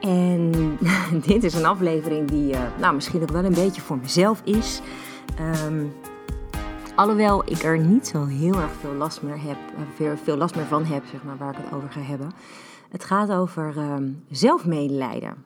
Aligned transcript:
En 0.00 0.52
dit 1.26 1.44
is 1.44 1.54
een 1.54 1.66
aflevering 1.66 2.28
die 2.28 2.52
uh, 2.52 2.60
nou, 2.78 2.94
misschien 2.94 3.22
ook 3.22 3.30
wel 3.30 3.44
een 3.44 3.54
beetje 3.54 3.80
voor 3.80 3.98
mezelf 3.98 4.40
is. 4.44 4.80
Um, 5.64 5.92
alhoewel 6.94 7.42
ik 7.50 7.62
er 7.62 7.78
niet 7.78 8.06
zo 8.06 8.24
heel 8.24 8.54
erg 8.54 8.72
veel 8.80 8.94
last 8.94 9.22
meer, 9.22 9.42
heb, 9.42 9.56
eh, 9.76 9.82
veel, 9.94 10.16
veel 10.16 10.36
last 10.36 10.54
meer 10.54 10.64
van 10.64 10.84
heb, 10.84 11.04
zeg 11.10 11.24
maar, 11.24 11.36
waar 11.36 11.50
ik 11.50 11.64
het 11.64 11.72
over 11.72 11.90
ga 11.90 12.00
hebben. 12.00 12.30
Het 12.88 13.04
gaat 13.04 13.30
over 13.30 13.76
um, 13.76 14.24
zelfmedelijden. 14.30 15.44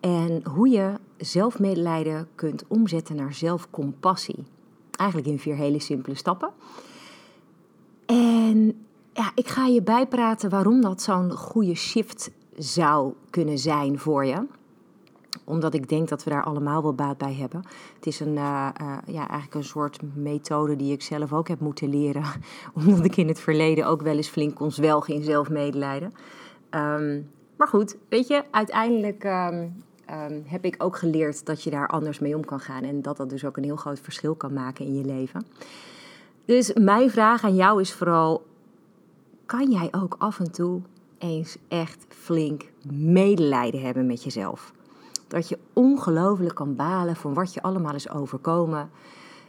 En 0.00 0.42
hoe 0.50 0.68
je 0.68 0.92
zelfmedelijden 1.16 2.28
kunt 2.34 2.64
omzetten 2.68 3.16
naar 3.16 3.34
zelfcompassie. 3.34 4.44
Eigenlijk 4.90 5.30
in 5.30 5.38
vier 5.38 5.56
hele 5.56 5.80
simpele 5.80 6.16
stappen. 6.16 6.50
En 8.06 8.86
ja, 9.12 9.30
ik 9.34 9.48
ga 9.48 9.66
je 9.66 9.82
bijpraten 9.82 10.50
waarom 10.50 10.80
dat 10.80 11.02
zo'n 11.02 11.30
goede 11.30 11.74
shift 11.74 12.30
zou 12.56 13.12
kunnen 13.30 13.58
zijn 13.58 13.98
voor 13.98 14.24
je 14.24 14.46
omdat 15.44 15.74
ik 15.74 15.88
denk 15.88 16.08
dat 16.08 16.24
we 16.24 16.30
daar 16.30 16.44
allemaal 16.44 16.82
wel 16.82 16.94
baat 16.94 17.18
bij 17.18 17.34
hebben. 17.34 17.62
Het 17.94 18.06
is 18.06 18.20
een, 18.20 18.34
uh, 18.34 18.68
ja, 19.06 19.28
eigenlijk 19.28 19.54
een 19.54 19.64
soort 19.64 19.98
methode 20.14 20.76
die 20.76 20.92
ik 20.92 21.02
zelf 21.02 21.32
ook 21.32 21.48
heb 21.48 21.60
moeten 21.60 21.88
leren. 21.88 22.24
Omdat 22.86 23.04
ik 23.04 23.16
in 23.16 23.28
het 23.28 23.40
verleden 23.40 23.86
ook 23.86 24.02
wel 24.02 24.16
eens 24.16 24.28
flink 24.28 24.54
kon 24.54 24.72
zwelgen 24.72 25.14
in 25.14 25.22
zelfmedelijden. 25.22 26.14
Um, 26.70 27.30
maar 27.56 27.68
goed, 27.68 27.96
weet 28.08 28.26
je, 28.26 28.42
uiteindelijk 28.50 29.24
um, 29.24 29.84
um, 30.10 30.42
heb 30.46 30.64
ik 30.64 30.74
ook 30.78 30.96
geleerd 30.96 31.46
dat 31.46 31.62
je 31.62 31.70
daar 31.70 31.88
anders 31.88 32.18
mee 32.18 32.36
om 32.36 32.44
kan 32.44 32.60
gaan. 32.60 32.82
En 32.82 33.02
dat 33.02 33.16
dat 33.16 33.30
dus 33.30 33.44
ook 33.44 33.56
een 33.56 33.64
heel 33.64 33.76
groot 33.76 34.00
verschil 34.00 34.34
kan 34.34 34.52
maken 34.52 34.86
in 34.86 34.94
je 34.94 35.04
leven. 35.04 35.46
Dus 36.44 36.72
mijn 36.72 37.10
vraag 37.10 37.44
aan 37.44 37.54
jou 37.54 37.80
is 37.80 37.92
vooral: 37.92 38.46
kan 39.46 39.70
jij 39.70 39.88
ook 39.90 40.14
af 40.18 40.38
en 40.38 40.52
toe 40.52 40.80
eens 41.18 41.56
echt 41.68 42.06
flink 42.08 42.70
medelijden 42.92 43.82
hebben 43.82 44.06
met 44.06 44.24
jezelf. 44.24 44.72
Dat 45.28 45.48
je 45.48 45.58
ongelooflijk 45.72 46.54
kan 46.54 46.76
balen 46.76 47.16
van 47.16 47.34
wat 47.34 47.54
je 47.54 47.62
allemaal 47.62 47.94
is 47.94 48.10
overkomen. 48.10 48.90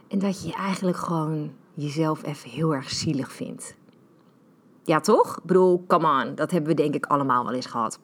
En 0.07 0.19
dat 0.19 0.43
je 0.43 0.53
eigenlijk 0.53 0.97
gewoon 0.97 1.51
jezelf 1.73 2.23
even 2.23 2.49
heel 2.49 2.73
erg 2.73 2.89
zielig 2.89 3.31
vindt. 3.31 3.75
Ja, 4.83 4.99
toch? 4.99 5.37
Ik 5.37 5.43
bedoel, 5.43 5.83
come 5.87 6.23
on. 6.23 6.35
Dat 6.35 6.51
hebben 6.51 6.69
we 6.69 6.81
denk 6.81 6.95
ik 6.95 7.05
allemaal 7.05 7.43
wel 7.43 7.53
eens 7.53 7.65
gehad. 7.65 7.99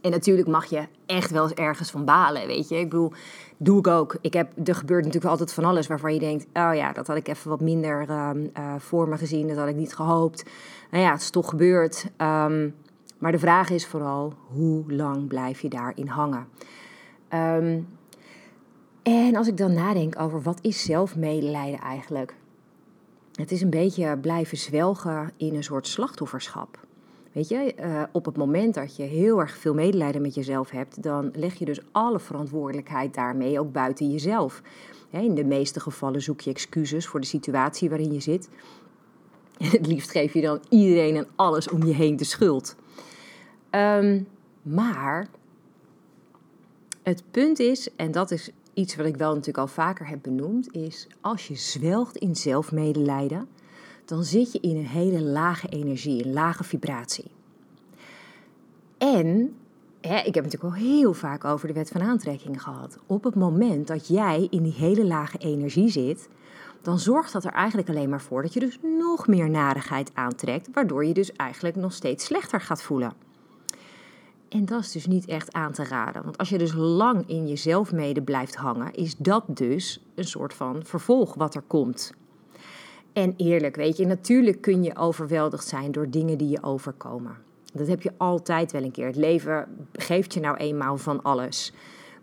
En 0.00 0.10
natuurlijk 0.10 0.48
mag 0.48 0.64
je 0.64 0.86
echt 1.06 1.30
wel 1.30 1.42
eens 1.42 1.52
ergens 1.52 1.90
van 1.90 2.04
balen, 2.04 2.46
weet 2.46 2.68
je. 2.68 2.78
Ik 2.78 2.90
bedoel, 2.90 3.12
doe 3.56 3.78
ik 3.78 3.86
ook. 3.86 4.16
Ik 4.20 4.32
heb, 4.32 4.68
er 4.68 4.74
gebeurt 4.74 5.04
natuurlijk 5.04 5.30
altijd 5.30 5.52
van 5.52 5.64
alles 5.64 5.86
waarvan 5.86 6.14
je 6.14 6.20
denkt... 6.20 6.46
oh 6.52 6.74
ja, 6.74 6.92
dat 6.92 7.06
had 7.06 7.16
ik 7.16 7.28
even 7.28 7.50
wat 7.50 7.60
minder 7.60 8.08
uh, 8.08 8.30
uh, 8.58 8.74
voor 8.78 9.08
me 9.08 9.16
gezien. 9.16 9.48
Dat 9.48 9.56
had 9.56 9.68
ik 9.68 9.76
niet 9.76 9.94
gehoopt. 9.94 10.44
Nou 10.90 11.04
ja, 11.04 11.12
het 11.12 11.20
is 11.20 11.30
toch 11.30 11.48
gebeurd. 11.48 12.10
Um, 12.18 12.74
maar 13.24 13.32
de 13.32 13.38
vraag 13.38 13.70
is 13.70 13.86
vooral, 13.86 14.32
hoe 14.46 14.92
lang 14.92 15.28
blijf 15.28 15.60
je 15.60 15.68
daarin 15.68 16.06
hangen? 16.06 16.46
Um, 17.34 17.88
en 19.02 19.36
als 19.36 19.48
ik 19.48 19.56
dan 19.56 19.72
nadenk 19.72 20.20
over 20.20 20.42
wat 20.42 20.58
is 20.62 20.82
zelfmedelijden 20.82 21.80
eigenlijk? 21.80 22.34
Het 23.32 23.52
is 23.52 23.60
een 23.60 23.70
beetje 23.70 24.18
blijven 24.18 24.58
zwelgen 24.58 25.30
in 25.36 25.54
een 25.54 25.64
soort 25.64 25.86
slachtofferschap. 25.86 26.78
Weet 27.32 27.48
je, 27.48 27.74
uh, 27.80 28.02
op 28.12 28.24
het 28.24 28.36
moment 28.36 28.74
dat 28.74 28.96
je 28.96 29.02
heel 29.02 29.40
erg 29.40 29.56
veel 29.56 29.74
medelijden 29.74 30.22
met 30.22 30.34
jezelf 30.34 30.70
hebt, 30.70 31.02
dan 31.02 31.30
leg 31.34 31.54
je 31.54 31.64
dus 31.64 31.80
alle 31.92 32.20
verantwoordelijkheid 32.20 33.14
daarmee 33.14 33.60
ook 33.60 33.72
buiten 33.72 34.10
jezelf. 34.10 34.62
in 35.10 35.34
de 35.34 35.44
meeste 35.44 35.80
gevallen 35.80 36.22
zoek 36.22 36.40
je 36.40 36.50
excuses 36.50 37.06
voor 37.06 37.20
de 37.20 37.26
situatie 37.26 37.88
waarin 37.88 38.12
je 38.12 38.20
zit. 38.20 38.48
En 39.58 39.70
het 39.78 39.86
liefst 39.86 40.10
geef 40.10 40.34
je 40.34 40.40
dan 40.40 40.60
iedereen 40.68 41.16
en 41.16 41.26
alles 41.36 41.68
om 41.68 41.86
je 41.86 41.94
heen 41.94 42.16
de 42.16 42.24
schuld. 42.24 42.76
Um, 43.74 44.26
maar 44.62 45.28
het 47.02 47.22
punt 47.30 47.58
is, 47.58 47.88
en 47.96 48.12
dat 48.12 48.30
is 48.30 48.50
iets 48.74 48.96
wat 48.96 49.06
ik 49.06 49.16
wel 49.16 49.30
natuurlijk 49.30 49.58
al 49.58 49.66
vaker 49.66 50.08
heb 50.08 50.18
benoemd, 50.22 50.72
is 50.72 51.06
als 51.20 51.48
je 51.48 51.54
zwelgt 51.54 52.16
in 52.16 52.36
zelfmedelijden, 52.36 53.48
dan 54.04 54.24
zit 54.24 54.52
je 54.52 54.60
in 54.60 54.76
een 54.76 54.86
hele 54.86 55.22
lage 55.22 55.68
energie, 55.68 56.24
een 56.24 56.32
lage 56.32 56.64
vibratie. 56.64 57.30
En 58.98 59.54
ik 60.00 60.34
heb 60.34 60.44
natuurlijk 60.44 60.64
al 60.64 60.72
heel 60.72 61.14
vaak 61.14 61.44
over 61.44 61.68
de 61.68 61.74
wet 61.74 61.90
van 61.90 62.02
aantrekking 62.02 62.62
gehad. 62.62 62.98
Op 63.06 63.24
het 63.24 63.34
moment 63.34 63.86
dat 63.86 64.08
jij 64.08 64.46
in 64.50 64.62
die 64.62 64.72
hele 64.72 65.04
lage 65.04 65.38
energie 65.38 65.88
zit, 65.88 66.28
dan 66.82 66.98
zorgt 66.98 67.32
dat 67.32 67.44
er 67.44 67.52
eigenlijk 67.52 67.88
alleen 67.88 68.08
maar 68.08 68.20
voor 68.20 68.42
dat 68.42 68.52
je 68.52 68.60
dus 68.60 68.78
nog 68.98 69.26
meer 69.26 69.50
narigheid 69.50 70.10
aantrekt, 70.14 70.68
waardoor 70.72 71.04
je 71.04 71.14
dus 71.14 71.32
eigenlijk 71.32 71.76
nog 71.76 71.92
steeds 71.92 72.24
slechter 72.24 72.60
gaat 72.60 72.82
voelen. 72.82 73.12
En 74.48 74.64
dat 74.64 74.80
is 74.80 74.92
dus 74.92 75.06
niet 75.06 75.26
echt 75.26 75.52
aan 75.52 75.72
te 75.72 75.84
raden. 75.84 76.22
Want 76.22 76.38
als 76.38 76.48
je 76.48 76.58
dus 76.58 76.72
lang 76.74 77.24
in 77.26 77.46
je 77.46 77.56
zelfmede 77.56 78.22
blijft 78.22 78.54
hangen, 78.54 78.94
is 78.94 79.16
dat 79.16 79.44
dus 79.48 80.04
een 80.14 80.24
soort 80.24 80.54
van 80.54 80.84
vervolg 80.84 81.34
wat 81.34 81.54
er 81.54 81.62
komt. 81.66 82.12
En 83.12 83.34
eerlijk, 83.36 83.76
weet 83.76 83.96
je, 83.96 84.06
natuurlijk 84.06 84.60
kun 84.60 84.82
je 84.82 84.96
overweldigd 84.96 85.66
zijn 85.66 85.92
door 85.92 86.10
dingen 86.10 86.38
die 86.38 86.48
je 86.48 86.62
overkomen. 86.62 87.36
Dat 87.72 87.86
heb 87.86 88.02
je 88.02 88.12
altijd 88.16 88.72
wel 88.72 88.82
een 88.82 88.90
keer. 88.90 89.06
Het 89.06 89.16
leven 89.16 89.68
geeft 89.92 90.34
je 90.34 90.40
nou 90.40 90.56
eenmaal 90.56 90.96
van 90.96 91.22
alles. 91.22 91.72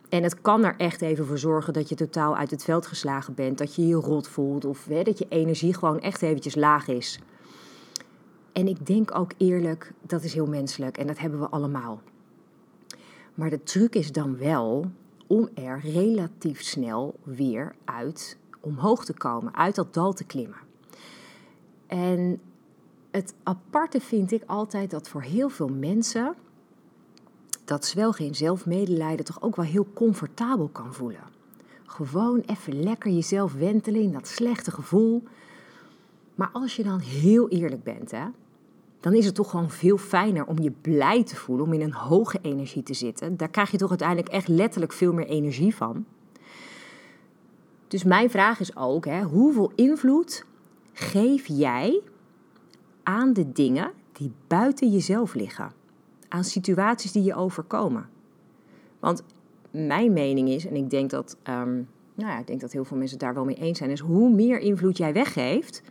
En 0.09 0.23
het 0.23 0.41
kan 0.41 0.63
er 0.63 0.75
echt 0.77 1.01
even 1.01 1.25
voor 1.25 1.37
zorgen 1.37 1.73
dat 1.73 1.89
je 1.89 1.95
totaal 1.95 2.37
uit 2.37 2.51
het 2.51 2.63
veld 2.63 2.85
geslagen 2.85 3.33
bent. 3.33 3.57
Dat 3.57 3.75
je 3.75 3.87
je 3.87 3.95
rot 3.95 4.27
voelt 4.27 4.65
of 4.65 4.85
hè, 4.85 5.03
dat 5.03 5.17
je 5.17 5.25
energie 5.29 5.73
gewoon 5.73 5.99
echt 5.99 6.21
eventjes 6.21 6.55
laag 6.55 6.87
is. 6.87 7.19
En 8.53 8.67
ik 8.67 8.85
denk 8.85 9.15
ook 9.17 9.31
eerlijk, 9.37 9.93
dat 10.01 10.23
is 10.23 10.33
heel 10.33 10.45
menselijk 10.45 10.97
en 10.97 11.07
dat 11.07 11.19
hebben 11.19 11.39
we 11.39 11.49
allemaal. 11.49 12.01
Maar 13.35 13.49
de 13.49 13.63
truc 13.63 13.95
is 13.95 14.11
dan 14.11 14.37
wel 14.37 14.91
om 15.27 15.49
er 15.53 15.79
relatief 15.79 16.61
snel 16.61 17.19
weer 17.23 17.75
uit 17.85 18.37
omhoog 18.59 19.05
te 19.05 19.13
komen, 19.13 19.55
uit 19.55 19.75
dat 19.75 19.93
dal 19.93 20.13
te 20.13 20.23
klimmen. 20.23 20.59
En 21.87 22.39
het 23.11 23.33
aparte 23.43 24.01
vind 24.01 24.31
ik 24.31 24.43
altijd 24.45 24.91
dat 24.91 25.09
voor 25.09 25.21
heel 25.21 25.49
veel 25.49 25.67
mensen 25.67 26.35
dat 27.65 27.85
zwel 27.85 28.11
geen 28.11 28.35
zelfmedelijden 28.35 29.25
toch 29.25 29.41
ook 29.41 29.55
wel 29.55 29.65
heel 29.65 29.87
comfortabel 29.93 30.67
kan 30.67 30.93
voelen. 30.93 31.23
Gewoon 31.85 32.39
even 32.39 32.83
lekker 32.83 33.11
jezelf 33.11 33.53
wentelen 33.53 34.01
in 34.01 34.11
dat 34.11 34.27
slechte 34.27 34.71
gevoel. 34.71 35.23
Maar 36.35 36.49
als 36.53 36.75
je 36.75 36.83
dan 36.83 36.99
heel 36.99 37.49
eerlijk 37.49 37.83
bent, 37.83 38.11
hè, 38.11 38.25
dan 39.01 39.13
is 39.13 39.25
het 39.25 39.35
toch 39.35 39.49
gewoon 39.49 39.69
veel 39.69 39.97
fijner 39.97 40.45
om 40.45 40.59
je 40.59 40.71
blij 40.71 41.23
te 41.23 41.35
voelen, 41.35 41.65
om 41.65 41.73
in 41.73 41.81
een 41.81 41.93
hoge 41.93 42.39
energie 42.41 42.83
te 42.83 42.93
zitten. 42.93 43.37
Daar 43.37 43.49
krijg 43.49 43.71
je 43.71 43.77
toch 43.77 43.89
uiteindelijk 43.89 44.29
echt 44.29 44.47
letterlijk 44.47 44.93
veel 44.93 45.13
meer 45.13 45.27
energie 45.27 45.75
van. 45.75 46.05
Dus 47.87 48.03
mijn 48.03 48.29
vraag 48.29 48.59
is 48.59 48.75
ook, 48.75 49.05
hè, 49.05 49.21
hoeveel 49.21 49.71
invloed 49.75 50.45
geef 50.93 51.47
jij 51.47 52.01
aan 53.03 53.33
de 53.33 53.51
dingen 53.51 53.91
die 54.11 54.31
buiten 54.47 54.91
jezelf 54.91 55.33
liggen? 55.33 55.71
Aan 56.27 56.43
situaties 56.43 57.11
die 57.11 57.23
je 57.23 57.35
overkomen? 57.35 58.09
Want 58.99 59.23
mijn 59.71 60.13
mening 60.13 60.49
is, 60.49 60.65
en 60.65 60.75
ik 60.75 60.89
denk 60.89 61.09
dat, 61.09 61.37
um, 61.49 61.87
nou 62.13 62.31
ja, 62.31 62.39
ik 62.39 62.47
denk 62.47 62.61
dat 62.61 62.71
heel 62.71 62.85
veel 62.85 62.97
mensen 62.97 63.17
het 63.17 63.25
daar 63.25 63.35
wel 63.35 63.45
mee 63.45 63.55
eens 63.55 63.77
zijn, 63.77 63.89
is 63.89 63.99
hoe 63.99 64.29
meer 64.29 64.59
invloed 64.59 64.97
jij 64.97 65.13
weggeeft, 65.13 65.81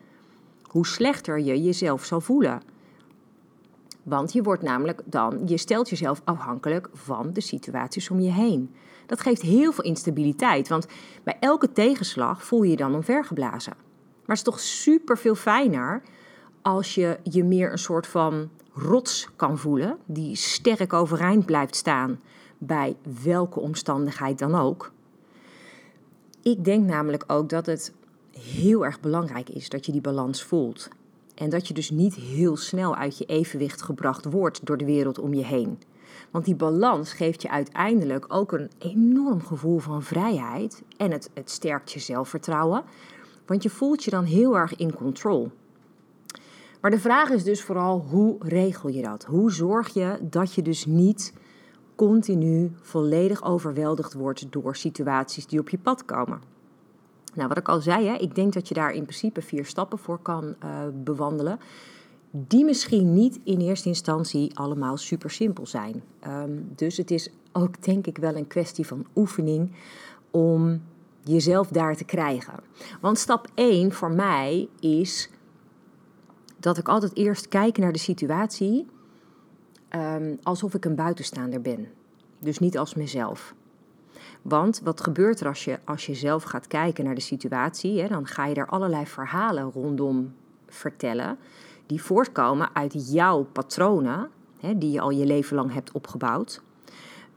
hoe 0.62 0.86
slechter 0.86 1.40
je 1.40 1.62
jezelf 1.62 2.04
zal 2.04 2.20
voelen. 2.20 2.62
Want 4.10 4.32
je 4.32 4.42
wordt 4.42 4.62
namelijk 4.62 5.02
dan, 5.04 5.40
je 5.46 5.56
stelt 5.56 5.88
jezelf 5.88 6.20
afhankelijk 6.24 6.88
van 6.92 7.32
de 7.32 7.40
situaties 7.40 8.10
om 8.10 8.20
je 8.20 8.30
heen. 8.30 8.74
Dat 9.06 9.20
geeft 9.20 9.42
heel 9.42 9.72
veel 9.72 9.84
instabiliteit, 9.84 10.68
want 10.68 10.86
bij 11.22 11.36
elke 11.40 11.72
tegenslag 11.72 12.44
voel 12.44 12.62
je 12.62 12.70
je 12.70 12.76
dan 12.76 12.94
omvergeblazen. 12.94 13.72
Maar 13.76 14.36
het 14.36 14.36
is 14.36 14.42
toch 14.42 14.60
super 14.60 15.18
veel 15.18 15.34
fijner 15.34 16.02
als 16.62 16.94
je 16.94 17.18
je 17.22 17.44
meer 17.44 17.72
een 17.72 17.78
soort 17.78 18.06
van 18.06 18.50
rots 18.72 19.28
kan 19.36 19.58
voelen, 19.58 19.98
die 20.06 20.36
sterk 20.36 20.92
overeind 20.92 21.46
blijft 21.46 21.76
staan 21.76 22.20
bij 22.58 22.96
welke 23.22 23.60
omstandigheid 23.60 24.38
dan 24.38 24.54
ook. 24.54 24.92
Ik 26.42 26.64
denk 26.64 26.86
namelijk 26.86 27.24
ook 27.26 27.48
dat 27.48 27.66
het 27.66 27.92
heel 28.38 28.84
erg 28.84 29.00
belangrijk 29.00 29.48
is 29.48 29.68
dat 29.68 29.86
je 29.86 29.92
die 29.92 30.00
balans 30.00 30.42
voelt. 30.42 30.88
En 31.40 31.50
dat 31.50 31.68
je 31.68 31.74
dus 31.74 31.90
niet 31.90 32.14
heel 32.14 32.56
snel 32.56 32.96
uit 32.96 33.18
je 33.18 33.24
evenwicht 33.24 33.82
gebracht 33.82 34.24
wordt 34.24 34.66
door 34.66 34.76
de 34.76 34.84
wereld 34.84 35.18
om 35.18 35.34
je 35.34 35.44
heen. 35.44 35.78
Want 36.30 36.44
die 36.44 36.54
balans 36.54 37.12
geeft 37.12 37.42
je 37.42 37.50
uiteindelijk 37.50 38.24
ook 38.28 38.52
een 38.52 38.70
enorm 38.78 39.42
gevoel 39.42 39.78
van 39.78 40.02
vrijheid 40.02 40.82
en 40.96 41.10
het, 41.10 41.30
het 41.34 41.50
sterkt 41.50 41.92
je 41.92 41.98
zelfvertrouwen. 42.00 42.82
Want 43.46 43.62
je 43.62 43.70
voelt 43.70 44.04
je 44.04 44.10
dan 44.10 44.24
heel 44.24 44.56
erg 44.56 44.76
in 44.76 44.94
control. 44.94 45.50
Maar 46.80 46.90
de 46.90 47.00
vraag 47.00 47.30
is 47.30 47.44
dus 47.44 47.62
vooral 47.62 48.06
hoe 48.10 48.36
regel 48.38 48.88
je 48.88 49.02
dat? 49.02 49.24
Hoe 49.24 49.52
zorg 49.52 49.94
je 49.94 50.18
dat 50.22 50.54
je 50.54 50.62
dus 50.62 50.86
niet 50.86 51.34
continu 51.94 52.72
volledig 52.80 53.44
overweldigd 53.44 54.12
wordt 54.12 54.52
door 54.52 54.76
situaties 54.76 55.46
die 55.46 55.60
op 55.60 55.68
je 55.68 55.78
pad 55.78 56.04
komen? 56.04 56.40
Nou, 57.34 57.48
wat 57.48 57.58
ik 57.58 57.68
al 57.68 57.80
zei, 57.80 58.06
hè, 58.06 58.14
ik 58.14 58.34
denk 58.34 58.52
dat 58.52 58.68
je 58.68 58.74
daar 58.74 58.92
in 58.92 59.02
principe 59.02 59.42
vier 59.42 59.66
stappen 59.66 59.98
voor 59.98 60.18
kan 60.18 60.44
uh, 60.64 60.70
bewandelen. 60.94 61.58
Die 62.30 62.64
misschien 62.64 63.14
niet 63.14 63.40
in 63.44 63.60
eerste 63.60 63.88
instantie 63.88 64.58
allemaal 64.58 64.96
super 64.96 65.30
simpel 65.30 65.66
zijn. 65.66 66.02
Um, 66.26 66.68
dus 66.74 66.96
het 66.96 67.10
is 67.10 67.30
ook 67.52 67.82
denk 67.82 68.06
ik 68.06 68.18
wel 68.18 68.36
een 68.36 68.46
kwestie 68.46 68.86
van 68.86 69.06
oefening 69.14 69.72
om 70.30 70.82
jezelf 71.22 71.68
daar 71.68 71.96
te 71.96 72.04
krijgen. 72.04 72.54
Want 73.00 73.18
stap 73.18 73.48
1 73.54 73.92
voor 73.92 74.10
mij 74.10 74.68
is 74.80 75.30
dat 76.58 76.78
ik 76.78 76.88
altijd 76.88 77.16
eerst 77.16 77.48
kijk 77.48 77.78
naar 77.78 77.92
de 77.92 77.98
situatie 77.98 78.86
um, 79.96 80.38
alsof 80.42 80.74
ik 80.74 80.84
een 80.84 80.94
buitenstaander 80.94 81.60
ben. 81.60 81.88
Dus 82.38 82.58
niet 82.58 82.78
als 82.78 82.94
mezelf. 82.94 83.54
Want 84.42 84.80
wat 84.84 85.00
gebeurt 85.00 85.40
er 85.40 85.46
als 85.46 85.64
je, 85.64 85.78
als 85.84 86.06
je 86.06 86.14
zelf 86.14 86.42
gaat 86.42 86.66
kijken 86.66 87.04
naar 87.04 87.14
de 87.14 87.20
situatie? 87.20 88.00
Hè, 88.00 88.08
dan 88.08 88.26
ga 88.26 88.46
je 88.46 88.54
daar 88.54 88.68
allerlei 88.68 89.06
verhalen 89.06 89.70
rondom 89.70 90.34
vertellen. 90.68 91.38
Die 91.86 92.02
voortkomen 92.02 92.74
uit 92.74 93.12
jouw 93.12 93.42
patronen, 93.42 94.30
hè, 94.60 94.78
die 94.78 94.90
je 94.90 95.00
al 95.00 95.10
je 95.10 95.26
leven 95.26 95.56
lang 95.56 95.72
hebt 95.72 95.92
opgebouwd. 95.92 96.62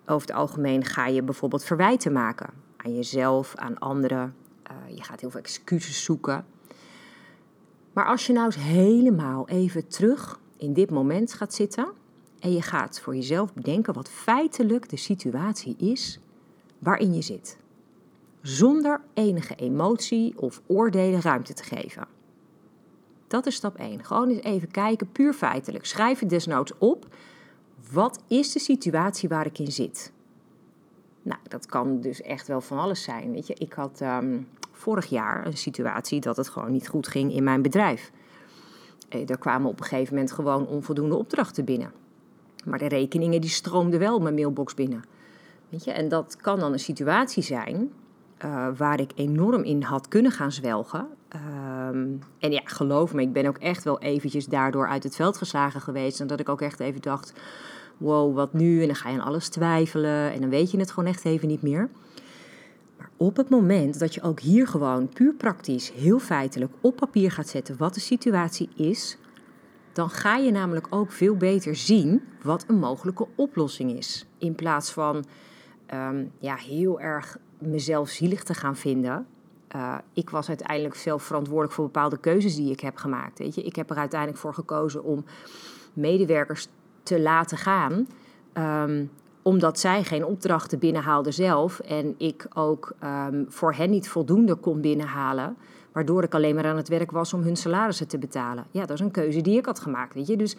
Over 0.06 0.28
het 0.28 0.38
algemeen 0.38 0.86
ga 0.86 1.08
je 1.08 1.24
bijvoorbeeld 1.24 1.64
verwijten 1.64 2.12
maken 2.12 2.50
aan 2.78 2.96
jezelf, 2.96 3.56
aan 3.56 3.80
anderen. 3.80 4.36
Uh, 4.72 4.96
je 4.96 5.04
gaat 5.04 5.20
heel 5.20 5.30
veel 5.30 5.40
excuses 5.40 6.04
zoeken. 6.04 6.46
Maar 7.94 8.06
als 8.06 8.28
je 8.28 8.34
nou 8.34 8.46
eens 8.46 8.56
helemaal 8.56 9.48
even 9.48 9.88
terug 9.88 10.40
in 10.58 10.74
dit 10.74 10.92
moment 10.92 11.34
gaat 11.34 11.54
zitten 11.54 11.88
en 12.40 12.54
je 12.54 12.62
gaat 12.62 13.00
voor 13.00 13.16
jezelf 13.16 13.54
bedenken 13.54 13.94
wat 13.94 14.10
feitelijk 14.10 14.90
de 14.90 14.98
situatie 14.98 15.76
is 15.78 16.20
waarin 16.84 17.14
je 17.14 17.22
zit. 17.22 17.58
Zonder 18.42 19.02
enige 19.14 19.56
emotie 19.56 20.34
of 20.38 20.62
oordelen 20.68 21.22
ruimte 21.22 21.54
te 21.54 21.64
geven. 21.64 22.08
Dat 23.28 23.46
is 23.46 23.56
stap 23.56 23.78
1. 23.78 24.04
Gewoon 24.04 24.30
eens 24.30 24.44
even 24.44 24.72
kijken, 24.72 25.12
puur 25.12 25.34
feitelijk. 25.34 25.86
Schrijf 25.86 26.20
het 26.20 26.30
desnoods 26.30 26.78
op. 26.78 27.08
Wat 27.92 28.24
is 28.28 28.52
de 28.52 28.60
situatie 28.60 29.30
waar 29.30 29.46
ik 29.46 29.60
in 29.60 29.72
zit? 29.72 30.12
Nou, 31.22 31.40
dat 31.48 31.66
kan 31.66 32.02
dus 32.02 32.22
echt 32.22 32.48
wel 32.48 32.62
van 32.62 32.78
alles 32.78 33.04
zijn. 33.04 33.32
Weet 33.32 33.48
je, 33.48 33.54
ik 33.54 33.74
had 33.74 34.02
um, 34.02 34.48
vorig 34.72 35.06
jaar 35.06 35.46
een 35.46 35.58
situatie 35.58 36.20
dat 36.20 36.38
het 36.38 36.50
gewoon 36.50 36.72
niet 36.72 36.88
goed 36.88 37.08
ging 37.08 37.34
in 37.34 37.44
mijn 37.44 37.62
bedrijf. 37.62 38.12
Eh, 39.10 39.30
er 39.30 39.38
kwamen 39.38 39.70
op 39.70 39.80
een 39.80 39.86
gegeven 39.86 40.14
moment 40.14 40.32
gewoon 40.32 40.68
onvoldoende 40.68 41.16
opdrachten 41.16 41.66
binnen. 41.66 41.92
Maar 42.66 42.80
de 42.80 42.88
rekeningen 42.88 43.42
die 43.42 43.50
stroomden 43.50 44.00
wel 44.00 44.20
mijn 44.20 44.36
mailbox 44.36 44.74
binnen. 44.74 45.04
En 45.86 46.08
dat 46.10 46.38
kan 46.42 46.60
dan 46.60 46.74
een 46.74 46.80
situatie 46.80 47.44
zijn 47.44 47.92
uh, 48.46 48.68
waar 48.78 49.00
ik 49.00 49.12
enorm 49.16 49.64
in 49.64 49.82
had 49.82 50.08
kunnen 50.08 50.32
gaan 50.32 50.52
zwelgen. 50.52 51.08
Um, 51.90 52.20
en 52.40 52.52
ja, 52.52 52.62
geloof 52.64 53.14
me, 53.14 53.22
ik 53.22 53.34
ben 53.34 53.46
ook 53.46 53.58
echt 53.58 53.84
wel 53.84 54.00
eventjes 54.00 54.46
daardoor 54.46 54.88
uit 54.88 55.04
het 55.04 55.16
veld 55.16 55.38
geslagen 55.38 55.82
geweest. 55.82 56.20
En 56.20 56.28
dat 56.28 56.40
ik 56.40 56.50
ook 56.50 56.62
echt 56.62 56.80
even 56.80 57.02
dacht, 57.02 57.34
wow, 57.98 58.36
wat 58.36 58.54
nu? 58.54 58.82
En 58.82 58.88
dan 58.88 58.96
ga 58.96 59.10
je 59.10 59.20
aan 59.20 59.26
alles 59.26 59.50
twijfelen 59.50 60.32
en 60.32 60.42
dan 60.42 60.50
weet 60.50 60.72
je 60.72 60.78
het 60.78 60.92
gewoon 60.92 61.10
echt 61.10 61.26
even 61.26 61.48
niet 61.48 61.62
meer. 61.62 61.90
Maar 62.98 63.10
op 63.18 63.38
het 63.38 63.50
moment 63.50 64.00
dat 64.00 64.14
je 64.14 64.22
ook 64.22 64.40
hier 64.40 64.68
gewoon 64.68 65.10
puur 65.10 65.34
praktisch, 65.34 65.92
heel 65.92 66.20
feitelijk 66.20 66.74
op 66.82 66.96
papier 66.96 67.32
gaat 67.32 67.48
zetten 67.48 67.78
wat 67.78 67.94
de 67.94 68.00
situatie 68.00 68.70
is, 68.76 69.18
dan 69.94 70.10
ga 70.10 70.36
je 70.38 70.52
namelijk 70.52 70.88
ook 70.90 71.12
veel 71.12 71.36
beter 71.36 71.76
zien 71.76 72.22
wat 72.42 72.66
een 72.68 72.80
mogelijke 72.80 73.28
oplossing 73.36 73.98
is. 73.98 74.26
In 74.38 74.56
plaats 74.56 74.92
van 74.92 75.26
um, 75.94 76.32
ja, 76.40 76.56
heel 76.56 77.00
erg 77.00 77.38
mezelf 77.58 78.10
zielig 78.10 78.44
te 78.44 78.54
gaan 78.54 78.76
vinden. 78.76 79.28
Uh, 79.76 79.98
ik 80.14 80.30
was 80.30 80.48
uiteindelijk 80.48 80.96
zelf 80.96 81.24
verantwoordelijk 81.24 81.74
voor 81.74 81.86
bepaalde 81.86 82.18
keuzes 82.18 82.56
die 82.56 82.72
ik 82.72 82.80
heb 82.80 82.98
gemaakt. 82.98 83.40
Weet 83.40 83.56
je? 83.56 83.64
Ik 83.64 83.76
heb 83.76 83.90
er 83.90 83.98
uiteindelijk 83.98 84.40
voor 84.40 84.54
gekozen 84.54 85.04
om 85.04 85.26
medewerkers 85.94 86.68
te 87.04 87.22
laten 87.22 87.58
gaan. 87.58 88.08
Um, 88.54 89.12
omdat 89.42 89.80
zij 89.80 90.04
geen 90.04 90.26
opdrachten 90.26 90.80
binnenhaalden 90.80 91.34
zelf 91.34 91.80
en 91.80 92.16
ik 92.18 92.48
ook 92.54 92.96
um, 93.04 93.46
voor 93.50 93.74
hen 93.74 93.90
niet 93.90 94.10
voldoende 94.10 94.56
kon 94.56 94.82
binnenhalen, 94.82 95.58
waardoor 95.92 96.24
ik 96.24 96.34
alleen 96.34 96.56
maar 96.56 96.66
aan 96.66 96.78
het 96.78 96.88
werk 96.88 97.12
was 97.12 97.34
om 97.34 97.42
hun 97.42 97.56
salarissen 97.56 98.08
te 98.08 98.18
betalen. 98.18 98.66
Ja, 98.72 98.86
dat 98.86 98.98
is 98.98 99.00
een 99.00 99.12
keuze 99.12 99.42
die 99.42 99.58
ik 99.58 99.66
had 99.66 99.80
gemaakt, 99.80 100.14
weet 100.14 100.28
je. 100.28 100.38
Dus 100.38 100.56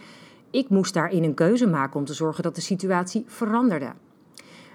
ik 0.50 0.68
moest 0.68 0.94
daarin 0.94 1.24
een 1.24 1.34
keuze 1.34 1.66
maken 1.66 1.98
om 1.98 2.04
te 2.04 2.14
zorgen 2.14 2.42
dat 2.42 2.54
de 2.54 2.60
situatie 2.60 3.24
veranderde. 3.26 3.92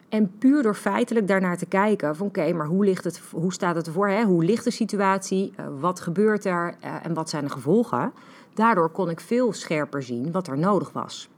En 0.09 0.37
puur 0.37 0.63
door 0.63 0.75
feitelijk 0.75 1.27
daarnaar 1.27 1.57
te 1.57 1.65
kijken 1.65 2.15
van 2.15 2.27
oké, 2.27 2.53
maar 2.53 2.67
hoe, 2.67 2.85
ligt 2.85 3.03
het, 3.03 3.21
hoe 3.31 3.53
staat 3.53 3.75
het 3.75 3.87
ervoor? 3.87 4.09
Hè? 4.09 4.23
Hoe 4.23 4.43
ligt 4.43 4.63
de 4.63 4.71
situatie? 4.71 5.53
Uh, 5.59 5.65
wat 5.79 5.99
gebeurt 5.99 6.45
er? 6.45 6.75
Uh, 6.83 7.05
en 7.05 7.13
wat 7.13 7.29
zijn 7.29 7.43
de 7.43 7.49
gevolgen? 7.49 8.13
Daardoor 8.53 8.89
kon 8.89 9.09
ik 9.09 9.19
veel 9.19 9.53
scherper 9.53 10.03
zien 10.03 10.31
wat 10.31 10.47
er 10.47 10.57
nodig 10.57 10.91
was. 10.91 11.29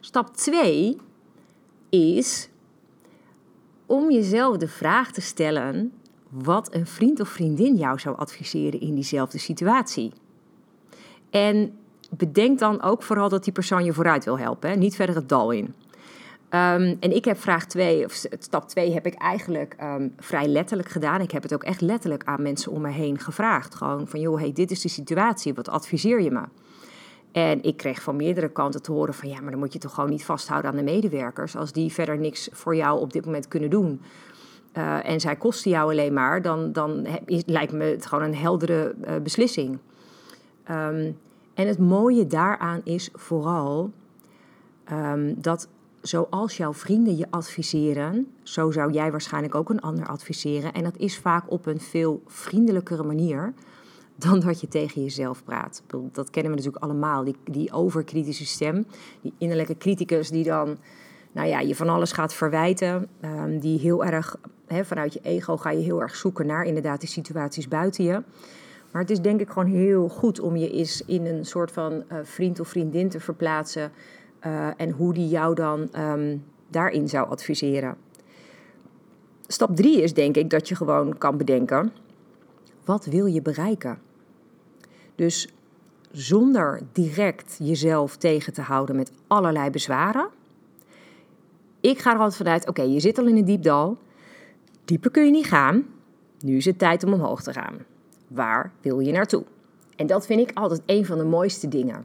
Stap 0.00 0.36
2 0.36 0.96
is 1.88 2.48
om 3.86 4.10
jezelf 4.10 4.56
de 4.56 4.68
vraag 4.68 5.12
te 5.12 5.20
stellen 5.20 5.92
wat 6.28 6.74
een 6.74 6.86
vriend 6.86 7.20
of 7.20 7.28
vriendin 7.28 7.74
jou 7.74 7.98
zou 7.98 8.16
adviseren 8.16 8.80
in 8.80 8.94
diezelfde 8.94 9.38
situatie. 9.38 10.12
En 11.30 11.78
bedenk 12.10 12.58
dan 12.58 12.82
ook 12.82 13.02
vooral 13.02 13.28
dat 13.28 13.44
die 13.44 13.52
persoon 13.52 13.84
je 13.84 13.92
vooruit 13.92 14.24
wil 14.24 14.38
helpen, 14.38 14.70
hè? 14.70 14.76
niet 14.76 14.96
verder 14.96 15.14
het 15.14 15.28
dal 15.28 15.50
in. 15.50 15.74
Um, 16.54 16.96
en 17.00 17.14
ik 17.14 17.24
heb 17.24 17.40
vraag 17.40 17.66
2, 17.66 18.04
of 18.04 18.12
stap 18.38 18.68
2, 18.68 18.92
heb 18.92 19.06
ik 19.06 19.14
eigenlijk 19.14 19.76
um, 19.82 20.14
vrij 20.16 20.46
letterlijk 20.46 20.88
gedaan. 20.88 21.20
Ik 21.20 21.30
heb 21.30 21.42
het 21.42 21.54
ook 21.54 21.62
echt 21.62 21.80
letterlijk 21.80 22.24
aan 22.24 22.42
mensen 22.42 22.72
om 22.72 22.80
me 22.80 22.90
heen 22.90 23.18
gevraagd. 23.18 23.74
Gewoon 23.74 24.08
van, 24.08 24.20
joh, 24.20 24.38
hey, 24.38 24.52
dit 24.52 24.70
is 24.70 24.80
de 24.80 24.88
situatie, 24.88 25.54
wat 25.54 25.68
adviseer 25.68 26.20
je 26.20 26.30
me? 26.30 26.42
En 27.32 27.62
ik 27.62 27.76
kreeg 27.76 28.02
van 28.02 28.16
meerdere 28.16 28.48
kanten 28.48 28.82
te 28.82 28.92
horen 28.92 29.14
van, 29.14 29.28
ja, 29.28 29.40
maar 29.40 29.50
dan 29.50 29.60
moet 29.60 29.72
je 29.72 29.78
toch 29.78 29.94
gewoon 29.94 30.10
niet 30.10 30.24
vasthouden 30.24 30.70
aan 30.70 30.76
de 30.76 30.82
medewerkers. 30.82 31.56
Als 31.56 31.72
die 31.72 31.92
verder 31.92 32.18
niks 32.18 32.48
voor 32.52 32.76
jou 32.76 33.00
op 33.00 33.12
dit 33.12 33.24
moment 33.24 33.48
kunnen 33.48 33.70
doen. 33.70 34.00
Uh, 34.76 35.08
en 35.08 35.20
zij 35.20 35.36
kosten 35.36 35.70
jou 35.70 35.90
alleen 35.90 36.12
maar, 36.12 36.42
dan, 36.42 36.72
dan 36.72 37.06
lijkt 37.46 37.72
me 37.72 37.84
het 37.84 38.06
gewoon 38.06 38.24
een 38.24 38.36
heldere 38.36 38.94
uh, 39.04 39.16
beslissing. 39.22 39.78
Um, 40.70 41.18
en 41.54 41.66
het 41.66 41.78
mooie 41.78 42.26
daaraan 42.26 42.80
is 42.84 43.10
vooral 43.12 43.90
dat 45.36 45.68
zoals 46.00 46.56
jouw 46.56 46.74
vrienden 46.74 47.16
je 47.16 47.26
adviseren, 47.30 48.26
zo 48.42 48.70
zou 48.70 48.92
jij 48.92 49.10
waarschijnlijk 49.10 49.54
ook 49.54 49.70
een 49.70 49.80
ander 49.80 50.06
adviseren. 50.06 50.72
En 50.72 50.84
dat 50.84 50.96
is 50.96 51.18
vaak 51.18 51.50
op 51.50 51.66
een 51.66 51.80
veel 51.80 52.22
vriendelijkere 52.26 53.02
manier 53.02 53.52
dan 54.16 54.40
dat 54.40 54.60
je 54.60 54.68
tegen 54.68 55.02
jezelf 55.02 55.44
praat. 55.44 55.82
Dat 56.12 56.30
kennen 56.30 56.52
we 56.52 56.58
natuurlijk 56.58 56.84
allemaal, 56.84 57.24
die, 57.24 57.36
die 57.44 57.72
overkritische 57.72 58.46
stem, 58.46 58.86
die 59.20 59.32
innerlijke 59.38 59.76
criticus 59.76 60.30
die 60.30 60.44
dan 60.44 60.78
nou 61.32 61.48
ja, 61.48 61.60
je 61.60 61.76
van 61.76 61.88
alles 61.88 62.12
gaat 62.12 62.34
verwijten, 62.34 63.08
um, 63.24 63.58
die 63.58 63.78
heel 63.78 64.04
erg 64.04 64.36
vanuit 64.82 65.12
je 65.12 65.20
ego 65.22 65.56
ga 65.56 65.70
je 65.70 65.82
heel 65.82 66.00
erg 66.00 66.16
zoeken 66.16 66.46
naar 66.46 66.64
inderdaad 66.64 67.00
die 67.00 67.08
situaties 67.08 67.68
buiten 67.68 68.04
je. 68.04 68.22
Maar 68.92 69.02
het 69.02 69.10
is 69.10 69.20
denk 69.20 69.40
ik 69.40 69.48
gewoon 69.48 69.68
heel 69.68 70.08
goed 70.08 70.40
om 70.40 70.56
je 70.56 70.70
eens 70.70 71.02
in 71.06 71.26
een 71.26 71.44
soort 71.44 71.72
van 71.72 71.92
uh, 71.92 72.18
vriend 72.22 72.60
of 72.60 72.68
vriendin 72.68 73.08
te 73.08 73.20
verplaatsen 73.20 73.92
uh, 74.46 74.68
en 74.76 74.90
hoe 74.90 75.14
die 75.14 75.28
jou 75.28 75.54
dan 75.54 75.88
um, 75.98 76.44
daarin 76.68 77.08
zou 77.08 77.28
adviseren. 77.28 77.96
Stap 79.46 79.76
drie 79.76 80.02
is 80.02 80.14
denk 80.14 80.36
ik 80.36 80.50
dat 80.50 80.68
je 80.68 80.74
gewoon 80.74 81.18
kan 81.18 81.36
bedenken: 81.36 81.92
wat 82.84 83.04
wil 83.04 83.26
je 83.26 83.42
bereiken? 83.42 83.98
Dus 85.14 85.48
zonder 86.10 86.80
direct 86.92 87.56
jezelf 87.62 88.16
tegen 88.16 88.52
te 88.52 88.62
houden 88.62 88.96
met 88.96 89.12
allerlei 89.26 89.70
bezwaren. 89.70 90.28
Ik 91.80 91.98
ga 91.98 92.12
er 92.12 92.18
altijd 92.18 92.36
vanuit: 92.36 92.68
oké, 92.68 92.82
je 92.82 93.00
zit 93.00 93.18
al 93.18 93.26
in 93.26 93.36
een 93.36 93.44
diep 93.44 93.62
dal. 93.62 93.98
Dieper 94.84 95.10
kun 95.10 95.24
je 95.24 95.30
niet 95.30 95.46
gaan. 95.46 95.86
Nu 96.38 96.56
is 96.56 96.64
het 96.64 96.78
tijd 96.78 97.04
om 97.04 97.12
omhoog 97.12 97.42
te 97.42 97.52
gaan. 97.52 97.78
Waar 98.28 98.72
wil 98.80 99.00
je 99.00 99.12
naartoe? 99.12 99.44
En 99.96 100.06
dat 100.06 100.26
vind 100.26 100.40
ik 100.40 100.58
altijd 100.58 100.82
een 100.86 101.06
van 101.06 101.18
de 101.18 101.24
mooiste 101.24 101.68
dingen. 101.68 102.04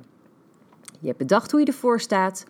Je 1.06 1.12
hebt 1.12 1.28
bedacht 1.28 1.52
hoe 1.52 1.60
je 1.60 1.66
ervoor 1.66 2.00
staat. 2.00 2.46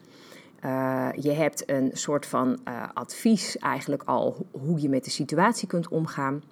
Uh, 0.65 1.07
je 1.15 1.31
hebt 1.31 1.69
een 1.69 1.89
soort 1.93 2.25
van 2.25 2.59
uh, 2.67 2.83
advies 2.93 3.57
eigenlijk 3.57 4.03
al 4.03 4.45
hoe 4.51 4.81
je 4.81 4.89
met 4.89 5.03
de 5.03 5.09
situatie 5.09 5.67
kunt 5.67 5.87
omgaan. 5.87 6.43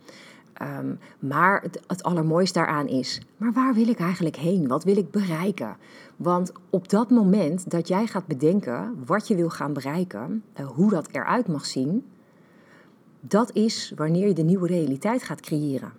Ehm, 0.54 0.96
maar 1.20 1.62
het, 1.62 1.80
het 1.88 2.04
allermooiste 2.04 2.60
daaraan 2.60 2.88
is, 2.88 3.22
maar 3.38 3.52
waar 3.54 3.74
wil 3.74 3.88
ik 3.88 4.00
eigenlijk 4.00 4.36
heen? 4.36 4.68
Wat 4.68 4.84
wil 4.84 4.98
ik 4.98 5.12
bereiken? 5.12 5.78
Want 6.16 6.52
op 6.70 6.90
dat 6.90 7.10
moment 7.10 7.70
dat 7.70 7.88
jij 7.88 8.08
gaat 8.08 8.28
bedenken 8.28 9.04
wat 9.06 9.28
je 9.28 9.36
wil 9.36 9.50
gaan 9.50 9.74
bereiken, 9.74 10.44
uh, 10.60 10.68
hoe 10.68 10.90
dat 10.90 11.08
eruit 11.12 11.48
mag 11.48 11.66
zien, 11.66 12.06
dat 13.20 13.56
is 13.56 13.94
wanneer 13.96 14.28
je 14.28 14.34
de 14.34 14.44
nieuwe 14.44 14.68
realiteit 14.68 15.24
gaat 15.24 15.42
creëren. 15.42 15.92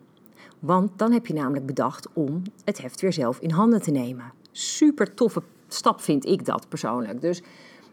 Want 0.58 0.90
dan 0.96 1.12
heb 1.12 1.26
je 1.26 1.34
namelijk 1.34 1.66
bedacht 1.66 2.08
om 2.12 2.42
het 2.64 2.82
heft 2.82 3.00
weer 3.00 3.12
zelf 3.12 3.38
in 3.38 3.50
handen 3.50 3.82
te 3.82 3.90
nemen. 3.90 4.32
Super 4.52 5.14
toffe 5.14 5.42
stap 5.74 6.00
vind 6.00 6.26
ik 6.26 6.44
dat 6.44 6.68
persoonlijk. 6.68 7.20
Dus 7.20 7.42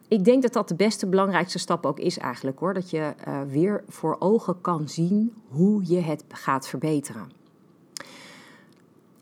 ik 0.07 0.23
denk 0.23 0.41
dat 0.41 0.53
dat 0.53 0.67
de 0.67 0.75
beste, 0.75 1.07
belangrijkste 1.07 1.59
stap 1.59 1.85
ook 1.85 2.00
is 2.00 2.17
eigenlijk 2.17 2.59
hoor. 2.59 2.73
Dat 2.73 2.89
je 2.89 3.13
uh, 3.27 3.41
weer 3.47 3.83
voor 3.88 4.15
ogen 4.19 4.61
kan 4.61 4.89
zien 4.89 5.33
hoe 5.47 5.81
je 5.85 6.00
het 6.00 6.23
gaat 6.27 6.67
verbeteren. 6.67 7.31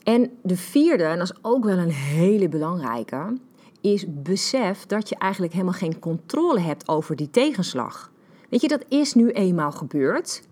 En 0.02 0.30
de 0.42 0.56
vierde, 0.56 1.04
en 1.04 1.18
dat 1.18 1.30
is 1.30 1.38
ook 1.42 1.64
wel 1.64 1.78
een 1.78 1.90
hele 1.90 2.48
belangrijke, 2.48 3.36
is 3.80 4.04
besef 4.08 4.86
dat 4.86 5.08
je 5.08 5.16
eigenlijk 5.16 5.52
helemaal 5.52 5.74
geen 5.74 5.98
controle 5.98 6.60
hebt 6.60 6.88
over 6.88 7.16
die 7.16 7.30
tegenslag. 7.30 8.12
Weet 8.48 8.60
je, 8.60 8.68
dat 8.68 8.84
is 8.88 9.14
nu 9.14 9.30
eenmaal 9.30 9.72
gebeurd. 9.72 10.42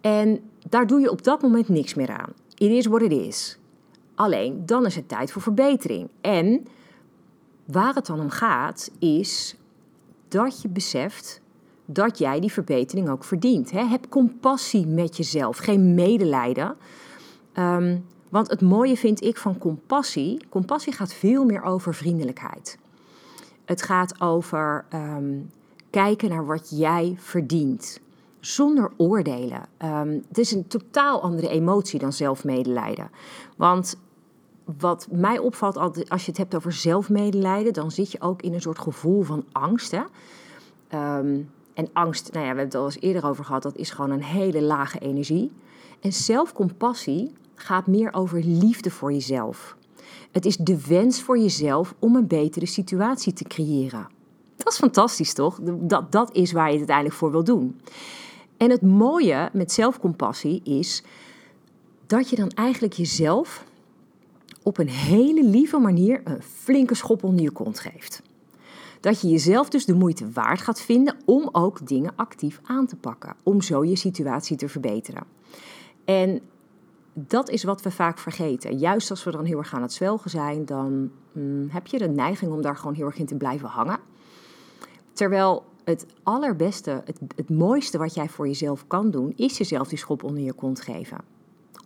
En 0.00 0.40
daar 0.68 0.86
doe 0.86 1.00
je 1.00 1.10
op 1.10 1.22
dat 1.22 1.42
moment 1.42 1.68
niks 1.68 1.94
meer 1.94 2.10
aan. 2.10 2.32
It 2.54 2.70
is 2.70 2.86
what 2.86 3.02
it 3.02 3.12
is. 3.12 3.58
Alleen, 4.14 4.66
dan 4.66 4.86
is 4.86 4.94
het 4.94 5.08
tijd 5.08 5.32
voor 5.32 5.42
verbetering. 5.42 6.08
En 6.20 6.66
waar 7.66 7.94
het 7.94 8.06
dan 8.06 8.20
om 8.20 8.30
gaat, 8.30 8.90
is 8.98 9.56
dat 10.28 10.62
je 10.62 10.68
beseft 10.68 11.40
dat 11.84 12.18
jij 12.18 12.40
die 12.40 12.52
verbetering 12.52 13.08
ook 13.08 13.24
verdient. 13.24 13.70
Heb 13.70 14.08
compassie 14.08 14.86
met 14.86 15.16
jezelf, 15.16 15.56
geen 15.56 15.94
medelijden. 15.94 16.76
Um, 17.54 18.04
want 18.28 18.50
het 18.50 18.60
mooie 18.60 18.96
vind 18.96 19.22
ik 19.22 19.38
van 19.38 19.58
compassie, 19.58 20.46
compassie 20.48 20.92
gaat 20.92 21.12
veel 21.12 21.44
meer 21.44 21.62
over 21.62 21.94
vriendelijkheid. 21.94 22.78
Het 23.64 23.82
gaat 23.82 24.20
over 24.20 24.84
um, 24.94 25.50
kijken 25.90 26.28
naar 26.28 26.46
wat 26.46 26.70
jij 26.78 27.14
verdient, 27.18 28.00
zonder 28.40 28.90
oordelen. 28.96 29.68
Um, 29.84 30.22
het 30.28 30.38
is 30.38 30.52
een 30.52 30.66
totaal 30.66 31.22
andere 31.22 31.48
emotie 31.48 31.98
dan 31.98 32.12
zelfmedelijden. 32.12 33.10
Want 33.56 33.96
wat 34.78 35.08
mij 35.10 35.38
opvalt 35.38 35.76
als 36.08 36.24
je 36.24 36.30
het 36.30 36.36
hebt 36.36 36.54
over 36.54 36.72
zelfmedelijden, 36.72 37.72
dan 37.72 37.90
zit 37.90 38.12
je 38.12 38.20
ook 38.20 38.42
in 38.42 38.54
een 38.54 38.60
soort 38.60 38.78
gevoel 38.78 39.22
van 39.22 39.44
angst. 39.52 39.90
Hè? 39.90 40.02
Um, 41.18 41.50
en 41.74 41.88
angst, 41.92 42.32
nou 42.32 42.44
ja, 42.44 42.52
we 42.52 42.58
hebben 42.58 42.64
het 42.64 42.74
al 42.74 42.84
eens 42.84 43.00
eerder 43.00 43.26
over 43.26 43.44
gehad, 43.44 43.62
dat 43.62 43.76
is 43.76 43.90
gewoon 43.90 44.10
een 44.10 44.22
hele 44.22 44.62
lage 44.62 44.98
energie. 44.98 45.52
En 46.00 46.12
zelfcompassie 46.12 47.32
gaat 47.54 47.86
meer 47.86 48.14
over 48.14 48.40
liefde 48.44 48.90
voor 48.90 49.12
jezelf. 49.12 49.76
Het 50.30 50.46
is 50.46 50.56
de 50.56 50.86
wens 50.86 51.22
voor 51.22 51.38
jezelf 51.38 51.94
om 51.98 52.16
een 52.16 52.26
betere 52.26 52.66
situatie 52.66 53.32
te 53.32 53.44
creëren. 53.44 54.06
Dat 54.56 54.72
is 54.72 54.78
fantastisch, 54.78 55.32
toch? 55.32 55.58
Dat, 55.62 56.12
dat 56.12 56.34
is 56.34 56.52
waar 56.52 56.66
je 56.66 56.70
het 56.70 56.78
uiteindelijk 56.78 57.16
voor 57.16 57.30
wil 57.30 57.44
doen. 57.44 57.80
En 58.56 58.70
het 58.70 58.82
mooie 58.82 59.50
met 59.52 59.72
zelfcompassie 59.72 60.60
is 60.62 61.02
dat 62.06 62.30
je 62.30 62.36
dan 62.36 62.50
eigenlijk 62.50 62.94
jezelf 62.94 63.64
op 64.66 64.78
een 64.78 64.88
hele 64.88 65.44
lieve 65.44 65.78
manier 65.78 66.20
een 66.24 66.42
flinke 66.42 66.94
schop 66.94 67.24
onder 67.24 67.42
je 67.42 67.50
kont 67.50 67.78
geeft. 67.78 68.22
Dat 69.00 69.20
je 69.20 69.28
jezelf 69.28 69.68
dus 69.68 69.84
de 69.84 69.94
moeite 69.94 70.30
waard 70.30 70.60
gaat 70.60 70.80
vinden 70.80 71.16
om 71.24 71.48
ook 71.52 71.86
dingen 71.86 72.12
actief 72.16 72.60
aan 72.64 72.86
te 72.86 72.96
pakken, 72.96 73.36
om 73.42 73.60
zo 73.60 73.84
je 73.84 73.96
situatie 73.96 74.56
te 74.56 74.68
verbeteren. 74.68 75.22
En 76.04 76.40
dat 77.12 77.50
is 77.50 77.64
wat 77.64 77.82
we 77.82 77.90
vaak 77.90 78.18
vergeten. 78.18 78.78
Juist 78.78 79.10
als 79.10 79.24
we 79.24 79.30
dan 79.30 79.44
heel 79.44 79.58
erg 79.58 79.74
aan 79.74 79.82
het 79.82 79.92
zwelgen 79.92 80.30
zijn, 80.30 80.64
dan 80.64 81.10
mm, 81.32 81.68
heb 81.70 81.86
je 81.86 81.98
de 81.98 82.08
neiging 82.08 82.52
om 82.52 82.62
daar 82.62 82.76
gewoon 82.76 82.94
heel 82.94 83.06
erg 83.06 83.18
in 83.18 83.26
te 83.26 83.36
blijven 83.36 83.68
hangen. 83.68 83.98
Terwijl 85.12 85.64
het 85.84 86.06
allerbeste, 86.22 87.02
het, 87.04 87.20
het 87.36 87.50
mooiste 87.50 87.98
wat 87.98 88.14
jij 88.14 88.28
voor 88.28 88.46
jezelf 88.46 88.86
kan 88.86 89.10
doen, 89.10 89.32
is 89.36 89.58
jezelf 89.58 89.88
die 89.88 89.98
schop 89.98 90.22
onder 90.22 90.42
je 90.42 90.52
kont 90.52 90.80
geven. 90.80 91.35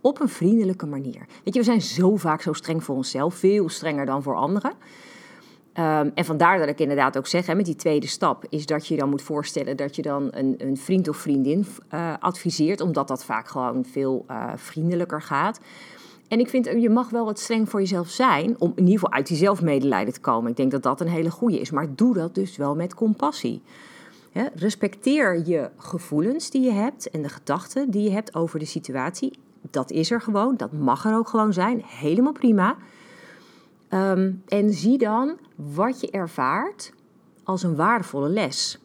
Op 0.00 0.20
een 0.20 0.28
vriendelijke 0.28 0.86
manier. 0.86 1.26
Weet 1.44 1.54
je, 1.54 1.60
we 1.60 1.66
zijn 1.66 1.82
zo 1.82 2.16
vaak 2.16 2.42
zo 2.42 2.52
streng 2.52 2.84
voor 2.84 2.96
onszelf, 2.96 3.34
veel 3.34 3.68
strenger 3.68 4.06
dan 4.06 4.22
voor 4.22 4.34
anderen. 4.34 4.72
Um, 5.74 6.10
en 6.14 6.24
vandaar 6.24 6.58
dat 6.58 6.68
ik 6.68 6.80
inderdaad 6.80 7.18
ook 7.18 7.26
zeg, 7.26 7.46
hè, 7.46 7.54
met 7.54 7.64
die 7.64 7.76
tweede 7.76 8.06
stap, 8.06 8.44
is 8.48 8.66
dat 8.66 8.86
je 8.86 8.96
dan 8.96 9.08
moet 9.08 9.22
voorstellen 9.22 9.76
dat 9.76 9.96
je 9.96 10.02
dan 10.02 10.28
een, 10.30 10.54
een 10.58 10.76
vriend 10.76 11.08
of 11.08 11.16
vriendin 11.16 11.66
uh, 11.94 12.14
adviseert, 12.20 12.80
omdat 12.80 13.08
dat 13.08 13.24
vaak 13.24 13.48
gewoon 13.48 13.84
veel 13.84 14.24
uh, 14.30 14.52
vriendelijker 14.56 15.22
gaat. 15.22 15.60
En 16.28 16.40
ik 16.40 16.48
vind, 16.48 16.64
je 16.64 16.90
mag 16.90 17.10
wel 17.10 17.24
wat 17.24 17.38
streng 17.38 17.68
voor 17.68 17.80
jezelf 17.80 18.08
zijn, 18.08 18.60
om 18.60 18.72
in 18.74 18.84
ieder 18.84 18.98
geval 18.98 19.12
uit 19.12 19.26
die 19.26 19.36
zelfmedelijden 19.36 20.14
te 20.14 20.20
komen. 20.20 20.50
Ik 20.50 20.56
denk 20.56 20.70
dat 20.70 20.82
dat 20.82 21.00
een 21.00 21.08
hele 21.08 21.30
goede 21.30 21.60
is, 21.60 21.70
maar 21.70 21.94
doe 21.94 22.14
dat 22.14 22.34
dus 22.34 22.56
wel 22.56 22.74
met 22.74 22.94
compassie. 22.94 23.62
Respecteer 24.54 25.48
je 25.48 25.70
gevoelens 25.76 26.50
die 26.50 26.62
je 26.62 26.72
hebt 26.72 27.10
en 27.10 27.22
de 27.22 27.28
gedachten 27.28 27.90
die 27.90 28.02
je 28.02 28.10
hebt 28.10 28.34
over 28.34 28.58
de 28.58 28.64
situatie. 28.64 29.38
Dat 29.60 29.90
is 29.90 30.10
er 30.10 30.20
gewoon, 30.20 30.56
dat 30.56 30.72
mag 30.72 31.04
er 31.04 31.16
ook 31.16 31.28
gewoon 31.28 31.52
zijn, 31.52 31.82
helemaal 31.84 32.32
prima. 32.32 32.76
Um, 33.90 34.42
en 34.46 34.72
zie 34.72 34.98
dan 34.98 35.38
wat 35.54 36.00
je 36.00 36.10
ervaart 36.10 36.92
als 37.44 37.62
een 37.62 37.76
waardevolle 37.76 38.28
les. 38.28 38.80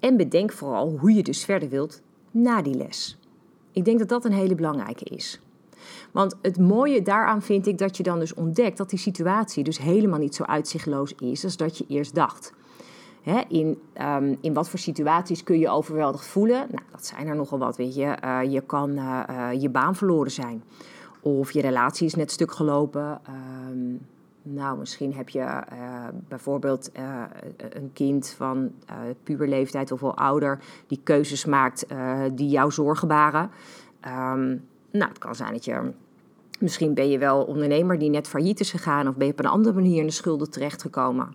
En 0.00 0.16
bedenk 0.16 0.52
vooral 0.52 0.98
hoe 0.98 1.12
je 1.12 1.22
dus 1.22 1.44
verder 1.44 1.68
wilt 1.68 2.02
na 2.30 2.62
die 2.62 2.74
les. 2.74 3.18
Ik 3.72 3.84
denk 3.84 3.98
dat 3.98 4.08
dat 4.08 4.24
een 4.24 4.32
hele 4.32 4.54
belangrijke 4.54 5.04
is. 5.04 5.40
Want 6.10 6.36
het 6.42 6.58
mooie 6.58 7.02
daaraan 7.02 7.42
vind 7.42 7.66
ik 7.66 7.78
dat 7.78 7.96
je 7.96 8.02
dan 8.02 8.18
dus 8.18 8.34
ontdekt 8.34 8.76
dat 8.76 8.90
die 8.90 8.98
situatie 8.98 9.64
dus 9.64 9.78
helemaal 9.78 10.18
niet 10.18 10.34
zo 10.34 10.42
uitzichtloos 10.42 11.14
is 11.14 11.44
als 11.44 11.56
dat 11.56 11.78
je 11.78 11.84
eerst 11.88 12.14
dacht. 12.14 12.52
In, 13.48 13.78
um, 14.00 14.38
in 14.40 14.52
wat 14.52 14.68
voor 14.68 14.78
situaties 14.78 15.42
kun 15.42 15.58
je 15.58 15.68
overweldigd 15.68 16.26
voelen? 16.26 16.66
Nou, 16.70 16.82
dat 16.90 17.06
zijn 17.06 17.26
er 17.26 17.36
nogal 17.36 17.58
wat, 17.58 17.76
weet 17.76 17.94
je. 17.94 18.16
Uh, 18.24 18.52
je 18.52 18.60
kan 18.60 18.90
uh, 18.90 19.22
uh, 19.30 19.60
je 19.60 19.68
baan 19.68 19.94
verloren 19.96 20.30
zijn. 20.30 20.62
Of 21.20 21.50
je 21.50 21.60
relatie 21.60 22.06
is 22.06 22.14
net 22.14 22.30
stuk 22.30 22.52
gelopen. 22.52 23.20
Um, 23.68 24.06
nou, 24.42 24.78
misschien 24.78 25.14
heb 25.14 25.28
je 25.28 25.62
bijvoorbeeld 26.28 26.90
een 27.56 27.90
kind 27.92 28.34
van 28.36 28.72
puberleeftijd 29.22 29.92
of 29.92 30.00
wel 30.00 30.16
ouder 30.16 30.58
die 30.86 31.00
keuzes 31.02 31.44
maakt 31.44 31.86
die 32.34 32.48
jou 32.48 32.70
zorgen 32.70 33.08
baren. 33.08 33.50
Um, 34.06 34.64
nou, 34.90 35.08
het 35.08 35.18
kan 35.18 35.34
zijn 35.34 35.52
dat 35.52 35.64
je. 35.64 35.92
Misschien 36.58 36.94
ben 36.94 37.10
je 37.10 37.18
wel 37.18 37.42
ondernemer 37.42 37.98
die 37.98 38.10
net 38.10 38.28
failliet 38.28 38.60
is 38.60 38.70
gegaan 38.70 39.08
of 39.08 39.16
ben 39.16 39.26
je 39.26 39.32
op 39.32 39.38
een 39.38 39.46
andere 39.46 39.74
manier 39.74 40.00
in 40.00 40.06
de 40.06 40.12
schulden 40.12 40.50
terechtgekomen. 40.50 41.34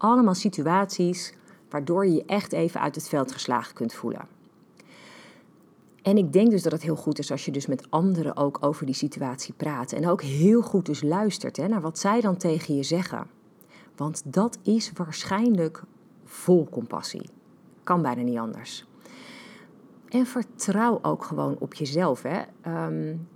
Allemaal 0.00 0.34
situaties 0.34 1.34
waardoor 1.68 2.06
je 2.06 2.12
je 2.12 2.24
echt 2.26 2.52
even 2.52 2.80
uit 2.80 2.94
het 2.94 3.08
veld 3.08 3.32
geslagen 3.32 3.74
kunt 3.74 3.92
voelen. 3.92 4.28
En 6.02 6.16
ik 6.16 6.32
denk 6.32 6.50
dus 6.50 6.62
dat 6.62 6.72
het 6.72 6.82
heel 6.82 6.96
goed 6.96 7.18
is 7.18 7.30
als 7.30 7.44
je 7.44 7.52
dus 7.52 7.66
met 7.66 7.90
anderen 7.90 8.36
ook 8.36 8.58
over 8.60 8.86
die 8.86 8.94
situatie 8.94 9.54
praat. 9.56 9.92
En 9.92 10.08
ook 10.08 10.22
heel 10.22 10.62
goed 10.62 10.86
dus 10.86 11.02
luistert 11.02 11.56
hè, 11.56 11.68
naar 11.68 11.80
wat 11.80 11.98
zij 11.98 12.20
dan 12.20 12.36
tegen 12.36 12.76
je 12.76 12.82
zeggen. 12.82 13.26
Want 13.96 14.22
dat 14.24 14.58
is 14.62 14.92
waarschijnlijk 14.94 15.82
vol 16.24 16.68
compassie. 16.70 17.30
Kan 17.82 18.02
bijna 18.02 18.22
niet 18.22 18.38
anders. 18.38 18.86
En 20.08 20.26
vertrouw 20.26 20.98
ook 21.02 21.24
gewoon 21.24 21.56
op 21.58 21.74
jezelf. 21.74 22.22
Hè. 22.22 22.40
Um, 22.86 23.28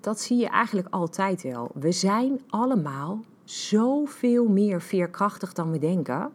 dat 0.00 0.20
zie 0.20 0.36
je 0.38 0.48
eigenlijk 0.48 0.88
altijd 0.90 1.42
wel. 1.42 1.70
We 1.74 1.92
zijn 1.92 2.40
allemaal 2.48 3.20
zoveel 3.46 4.48
meer 4.48 4.82
veerkrachtig 4.82 5.52
dan 5.52 5.70
we 5.70 5.78
denken. 5.78 6.30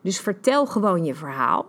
Dus 0.00 0.20
vertel 0.20 0.66
gewoon 0.66 1.04
je 1.04 1.14
verhaal. 1.14 1.66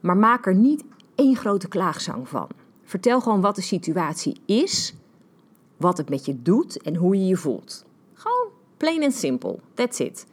Maar 0.00 0.16
maak 0.16 0.46
er 0.46 0.54
niet 0.54 0.84
één 1.14 1.36
grote 1.36 1.68
klaagzang 1.68 2.28
van. 2.28 2.48
Vertel 2.84 3.20
gewoon 3.20 3.40
wat 3.40 3.54
de 3.54 3.62
situatie 3.62 4.40
is, 4.44 4.94
wat 5.76 5.96
het 5.98 6.08
met 6.08 6.24
je 6.24 6.42
doet 6.42 6.82
en 6.82 6.96
hoe 6.96 7.16
je 7.16 7.26
je 7.26 7.36
voelt. 7.36 7.84
Gewoon 8.14 8.48
plain 8.76 9.02
en 9.02 9.12
simpel. 9.12 9.60
That's 9.74 9.98
it. 9.98 10.26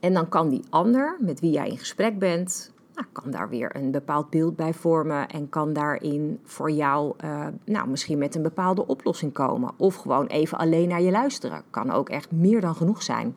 En 0.00 0.14
dan 0.14 0.28
kan 0.28 0.48
die 0.48 0.62
ander 0.70 1.16
met 1.20 1.40
wie 1.40 1.50
jij 1.50 1.68
in 1.68 1.78
gesprek 1.78 2.18
bent, 2.18 2.72
nou, 2.96 3.08
kan 3.12 3.30
daar 3.30 3.48
weer 3.48 3.76
een 3.76 3.90
bepaald 3.90 4.30
beeld 4.30 4.56
bij 4.56 4.74
vormen 4.74 5.28
en 5.28 5.48
kan 5.48 5.72
daarin 5.72 6.40
voor 6.44 6.70
jou 6.70 7.14
uh, 7.24 7.46
nou, 7.64 7.88
misschien 7.88 8.18
met 8.18 8.34
een 8.34 8.42
bepaalde 8.42 8.86
oplossing 8.86 9.32
komen. 9.32 9.72
Of 9.76 9.94
gewoon 9.94 10.26
even 10.26 10.58
alleen 10.58 10.88
naar 10.88 11.02
je 11.02 11.10
luisteren. 11.10 11.62
Kan 11.70 11.90
ook 11.90 12.08
echt 12.08 12.30
meer 12.30 12.60
dan 12.60 12.74
genoeg 12.74 13.02
zijn. 13.02 13.36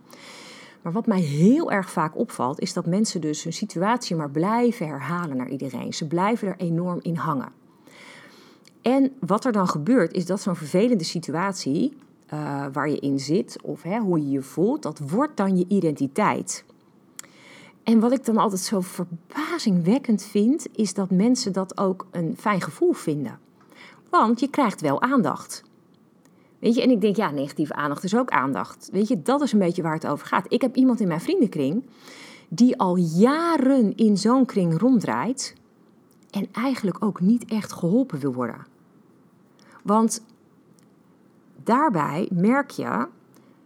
Maar 0.82 0.94
wat 0.94 1.08
mij 1.08 1.20
heel 1.20 1.72
erg 1.72 1.92
vaak 1.92 2.18
opvalt, 2.18 2.60
is 2.60 2.74
dat 2.74 2.86
mensen 2.86 3.22
dus 3.22 3.44
hun 3.44 3.54
situatie 3.54 4.16
maar 4.16 4.30
blijven 4.30 4.88
herhalen 4.88 5.38
naar 5.38 5.50
iedereen. 5.50 5.94
Ze 5.94 6.08
blijven 6.08 6.48
er 6.48 6.58
enorm 6.58 7.00
in 7.02 7.16
hangen. 7.16 7.52
En 8.82 9.12
wat 9.20 9.46
er 9.46 9.52
dan 9.52 9.68
gebeurt, 9.68 10.14
is 10.14 10.26
dat 10.26 10.42
zo'n 10.42 10.56
vervelende 10.56 11.04
situatie 11.04 11.98
uh, 12.34 12.66
waar 12.72 12.90
je 12.90 13.00
in 13.00 13.20
zit, 13.20 13.58
of 13.62 13.84
hè, 13.84 14.00
hoe 14.00 14.20
je 14.20 14.30
je 14.30 14.42
voelt, 14.42 14.84
dat 14.84 15.00
wordt 15.00 15.38
dan 15.38 15.58
je 15.58 15.66
identiteit. 15.68 16.66
En 17.84 18.00
wat 18.00 18.12
ik 18.12 18.26
dan 18.26 18.38
altijd 18.38 18.62
zo 18.62 18.80
verbazingwekkend 18.82 20.24
vind, 20.24 20.68
is 20.76 20.94
dat 20.94 21.10
mensen 21.10 21.54
dat 21.54 21.78
ook 21.78 22.08
een 22.12 22.36
fijn 22.38 22.62
gevoel 22.62 22.94
vinden. 22.94 23.40
Want 24.10 24.40
je 24.40 24.50
krijgt 24.50 24.82
wel 24.82 25.02
aandacht. 25.02 25.64
Weet 26.60 26.76
je, 26.76 26.82
en 26.82 26.90
ik 26.90 27.02
denk, 27.02 27.16
ja, 27.16 27.32
negatieve 27.32 27.74
aandacht 27.74 28.04
is 28.04 28.16
ook 28.16 28.30
aandacht. 28.30 28.90
Weet 28.92 29.08
je, 29.08 29.22
dat 29.22 29.42
is 29.42 29.52
een 29.52 29.60
beetje 29.60 29.82
waar 29.82 29.94
het 29.94 30.08
over 30.08 30.28
gaat. 30.28 30.46
Ik 30.54 30.62
heb 30.62 30.76
iemand 30.76 31.00
in 31.00 31.08
mijn 31.08 31.22
vriendenkring 31.22 31.84
die 32.50 32.78
al 32.78 32.96
jaren 32.96 33.96
in 33.96 34.18
zo'n 34.18 34.46
kring 34.46 34.80
ronddraait 34.80 35.56
en 36.32 36.48
eigenlijk 36.52 37.04
ook 37.04 37.22
niet 37.22 37.46
echt 37.46 37.74
geholpen 37.74 38.20
wil 38.20 38.34
worden. 38.34 38.66
Want 39.84 40.24
daarbij 41.64 42.30
merk 42.32 42.70
je 42.70 43.08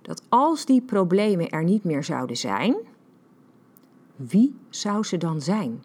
dat 0.02 0.22
als 0.30 0.66
die 0.66 0.82
problemen 0.82 1.50
er 1.50 1.64
niet 1.64 1.84
meer 1.84 2.04
zouden 2.04 2.38
zijn, 2.38 2.76
wie 4.16 4.56
zou 4.70 5.04
ze 5.04 5.18
dan 5.18 5.42
zijn? 5.42 5.84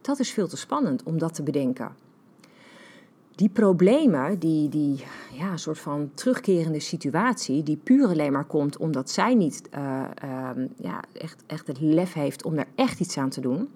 Dat 0.00 0.18
is 0.18 0.32
veel 0.32 0.48
te 0.48 0.56
spannend 0.56 1.02
om 1.02 1.18
dat 1.18 1.34
te 1.34 1.42
bedenken. 1.42 1.92
Die 3.34 3.48
problemen, 3.48 4.38
die, 4.38 4.68
die 4.68 5.04
ja, 5.32 5.56
soort 5.56 5.78
van 5.78 6.10
terugkerende 6.14 6.80
situatie, 6.80 7.62
die 7.62 7.76
puur 7.76 8.08
alleen 8.08 8.32
maar 8.32 8.44
komt 8.44 8.76
omdat 8.76 9.10
zij 9.10 9.34
niet 9.34 9.68
uh, 9.74 10.04
uh, 10.24 10.50
ja, 10.76 11.02
echt, 11.12 11.42
echt 11.46 11.66
het 11.66 11.80
lef 11.80 12.12
heeft 12.12 12.44
om 12.44 12.58
er 12.58 12.66
echt 12.74 13.00
iets 13.00 13.18
aan 13.18 13.30
te 13.30 13.40
doen, 13.40 13.68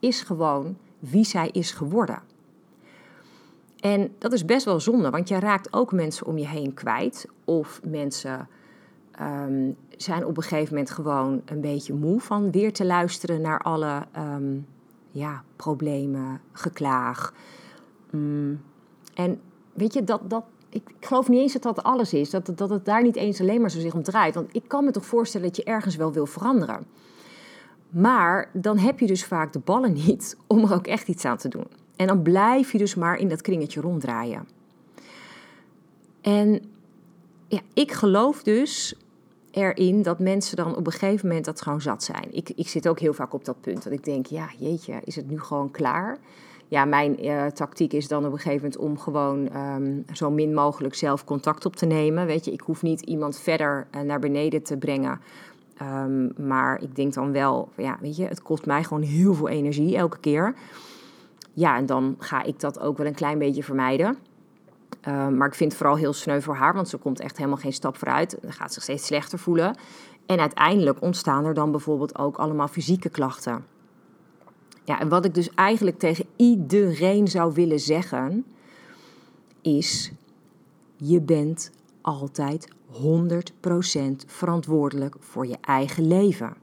is 0.00 0.22
gewoon 0.22 0.76
wie 0.98 1.24
zij 1.24 1.48
is 1.52 1.72
geworden. 1.72 2.22
En 3.80 4.14
dat 4.18 4.32
is 4.32 4.44
best 4.44 4.64
wel 4.64 4.80
zonde, 4.80 5.10
want 5.10 5.28
je 5.28 5.38
raakt 5.38 5.72
ook 5.72 5.92
mensen 5.92 6.26
om 6.26 6.38
je 6.38 6.46
heen 6.46 6.74
kwijt. 6.74 7.28
Of 7.44 7.80
mensen 7.86 8.48
um, 9.20 9.76
zijn 9.96 10.26
op 10.26 10.36
een 10.36 10.42
gegeven 10.42 10.74
moment 10.74 10.90
gewoon 10.90 11.42
een 11.44 11.60
beetje 11.60 11.94
moe 11.94 12.20
van 12.20 12.50
weer 12.50 12.72
te 12.72 12.84
luisteren 12.84 13.40
naar 13.40 13.58
alle 13.58 14.06
um, 14.16 14.66
ja, 15.10 15.42
problemen, 15.56 16.40
geklaag. 16.52 17.34
Mm. 18.10 18.60
En 19.14 19.40
weet 19.72 19.92
je, 19.92 20.04
dat, 20.04 20.30
dat, 20.30 20.44
ik, 20.68 20.82
ik, 20.98 21.06
geloof 21.06 21.28
niet 21.28 21.40
eens 21.40 21.52
dat 21.52 21.62
dat 21.62 21.82
alles 21.82 22.12
is. 22.12 22.30
Dat, 22.30 22.52
dat 22.56 22.70
het 22.70 22.84
daar 22.84 23.02
niet 23.02 23.16
eens 23.16 23.40
alleen 23.40 23.60
maar 23.60 23.70
zo 23.70 23.80
zich 23.80 23.94
om 23.94 24.02
draait. 24.02 24.34
Want 24.34 24.54
ik 24.54 24.68
kan 24.68 24.84
me 24.84 24.90
toch 24.90 25.06
voorstellen 25.06 25.46
dat 25.46 25.56
je 25.56 25.64
ergens 25.64 25.96
wel 25.96 26.12
wil 26.12 26.26
veranderen. 26.26 26.86
Maar 27.88 28.50
dan 28.52 28.78
heb 28.78 29.00
je 29.00 29.06
dus 29.06 29.24
vaak 29.24 29.52
de 29.52 29.58
ballen 29.58 29.92
niet 30.06 30.36
om 30.46 30.64
er 30.64 30.74
ook 30.74 30.86
echt 30.86 31.08
iets 31.08 31.24
aan 31.24 31.36
te 31.36 31.48
doen. 31.48 31.66
En 31.96 32.06
dan 32.06 32.22
blijf 32.22 32.72
je 32.72 32.78
dus 32.78 32.94
maar 32.94 33.16
in 33.16 33.28
dat 33.28 33.40
kringetje 33.40 33.80
ronddraaien. 33.80 34.48
En 36.20 36.62
ja, 37.48 37.60
ik 37.74 37.92
geloof 37.92 38.42
dus 38.42 38.96
erin 39.54 40.02
dat 40.02 40.18
mensen 40.18 40.56
dan 40.56 40.76
op 40.76 40.86
een 40.86 40.92
gegeven 40.92 41.26
moment 41.28 41.44
dat 41.44 41.62
gewoon 41.62 41.80
zat 41.80 42.02
zijn. 42.02 42.28
Ik, 42.30 42.50
ik 42.54 42.68
zit 42.68 42.88
ook 42.88 42.98
heel 42.98 43.12
vaak 43.12 43.34
op 43.34 43.44
dat 43.44 43.60
punt. 43.60 43.82
Dat 43.82 43.92
ik 43.92 44.04
denk, 44.04 44.26
ja, 44.26 44.48
jeetje, 44.58 45.00
is 45.04 45.16
het 45.16 45.30
nu 45.30 45.40
gewoon 45.40 45.70
klaar? 45.70 46.18
Ja, 46.68 46.84
mijn 46.84 47.24
uh, 47.24 47.46
tactiek 47.46 47.92
is 47.92 48.08
dan 48.08 48.26
op 48.26 48.32
een 48.32 48.38
gegeven 48.38 48.56
moment 48.56 48.76
om 48.76 48.98
gewoon 48.98 49.56
um, 49.56 50.04
zo 50.12 50.30
min 50.30 50.54
mogelijk 50.54 50.94
zelf 50.94 51.24
contact 51.24 51.66
op 51.66 51.76
te 51.76 51.86
nemen. 51.86 52.26
Weet 52.26 52.44
je, 52.44 52.52
ik 52.52 52.60
hoef 52.60 52.82
niet 52.82 53.00
iemand 53.00 53.38
verder 53.38 53.86
uh, 53.94 54.00
naar 54.00 54.18
beneden 54.18 54.62
te 54.62 54.76
brengen. 54.76 55.20
Um, 55.82 56.32
maar 56.46 56.82
ik 56.82 56.96
denk 56.96 57.14
dan 57.14 57.32
wel, 57.32 57.68
ja, 57.76 57.98
weet 58.00 58.16
je, 58.16 58.24
het 58.24 58.42
kost 58.42 58.66
mij 58.66 58.84
gewoon 58.84 59.02
heel 59.02 59.34
veel 59.34 59.48
energie 59.48 59.96
elke 59.96 60.18
keer. 60.18 60.54
Ja, 61.52 61.76
en 61.76 61.86
dan 61.86 62.16
ga 62.18 62.42
ik 62.42 62.60
dat 62.60 62.80
ook 62.80 62.96
wel 62.96 63.06
een 63.06 63.14
klein 63.14 63.38
beetje 63.38 63.62
vermijden. 63.62 64.16
Uh, 65.08 65.28
maar 65.28 65.48
ik 65.48 65.54
vind 65.54 65.70
het 65.70 65.80
vooral 65.80 65.96
heel 65.96 66.12
sneu 66.12 66.40
voor 66.40 66.54
haar, 66.54 66.74
want 66.74 66.88
ze 66.88 66.96
komt 66.96 67.20
echt 67.20 67.36
helemaal 67.36 67.58
geen 67.58 67.72
stap 67.72 67.96
vooruit. 67.96 68.38
Dan 68.42 68.52
gaat 68.52 68.68
ze 68.68 68.74
zich 68.74 68.82
steeds 68.82 69.06
slechter 69.06 69.38
voelen. 69.38 69.76
En 70.26 70.40
uiteindelijk 70.40 71.02
ontstaan 71.02 71.44
er 71.44 71.54
dan 71.54 71.70
bijvoorbeeld 71.70 72.18
ook 72.18 72.36
allemaal 72.36 72.68
fysieke 72.68 73.08
klachten. 73.08 73.64
Ja, 74.84 75.00
en 75.00 75.08
wat 75.08 75.24
ik 75.24 75.34
dus 75.34 75.50
eigenlijk 75.54 75.98
tegen 75.98 76.26
iedereen 76.36 77.28
zou 77.28 77.52
willen 77.52 77.80
zeggen, 77.80 78.44
is: 79.60 80.12
je 80.96 81.20
bent 81.20 81.70
altijd 82.00 82.68
100% 82.92 82.96
verantwoordelijk 84.26 85.16
voor 85.18 85.46
je 85.46 85.56
eigen 85.60 86.06
leven. 86.06 86.54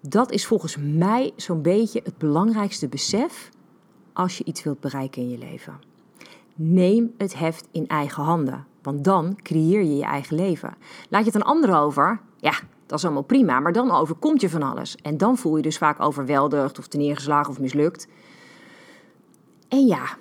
Dat 0.00 0.30
is 0.30 0.46
volgens 0.46 0.76
mij 0.76 1.32
zo'n 1.36 1.62
beetje 1.62 2.00
het 2.04 2.18
belangrijkste 2.18 2.88
besef 2.88 3.50
als 4.12 4.38
je 4.38 4.44
iets 4.44 4.62
wilt 4.62 4.80
bereiken 4.80 5.22
in 5.22 5.30
je 5.30 5.38
leven. 5.38 5.93
Neem 6.54 7.14
het 7.18 7.38
heft 7.38 7.68
in 7.70 7.86
eigen 7.86 8.22
handen, 8.22 8.66
want 8.82 9.04
dan 9.04 9.36
creëer 9.42 9.82
je 9.82 9.96
je 9.96 10.04
eigen 10.04 10.36
leven. 10.36 10.74
Laat 11.08 11.20
je 11.24 11.30
het 11.30 11.34
een 11.34 11.48
ander 11.48 11.76
over, 11.76 12.20
ja, 12.36 12.54
dat 12.86 12.98
is 12.98 13.04
allemaal 13.04 13.22
prima, 13.22 13.60
maar 13.60 13.72
dan 13.72 13.90
overkomt 13.90 14.40
je 14.40 14.50
van 14.50 14.62
alles. 14.62 14.96
En 14.96 15.16
dan 15.16 15.36
voel 15.36 15.56
je 15.56 15.62
dus 15.62 15.78
vaak 15.78 16.00
overweldigd 16.00 16.78
of 16.78 16.92
neergeslagen 16.92 17.50
of 17.50 17.60
mislukt. 17.60 18.08
En 19.68 19.86
ja, 19.86 20.16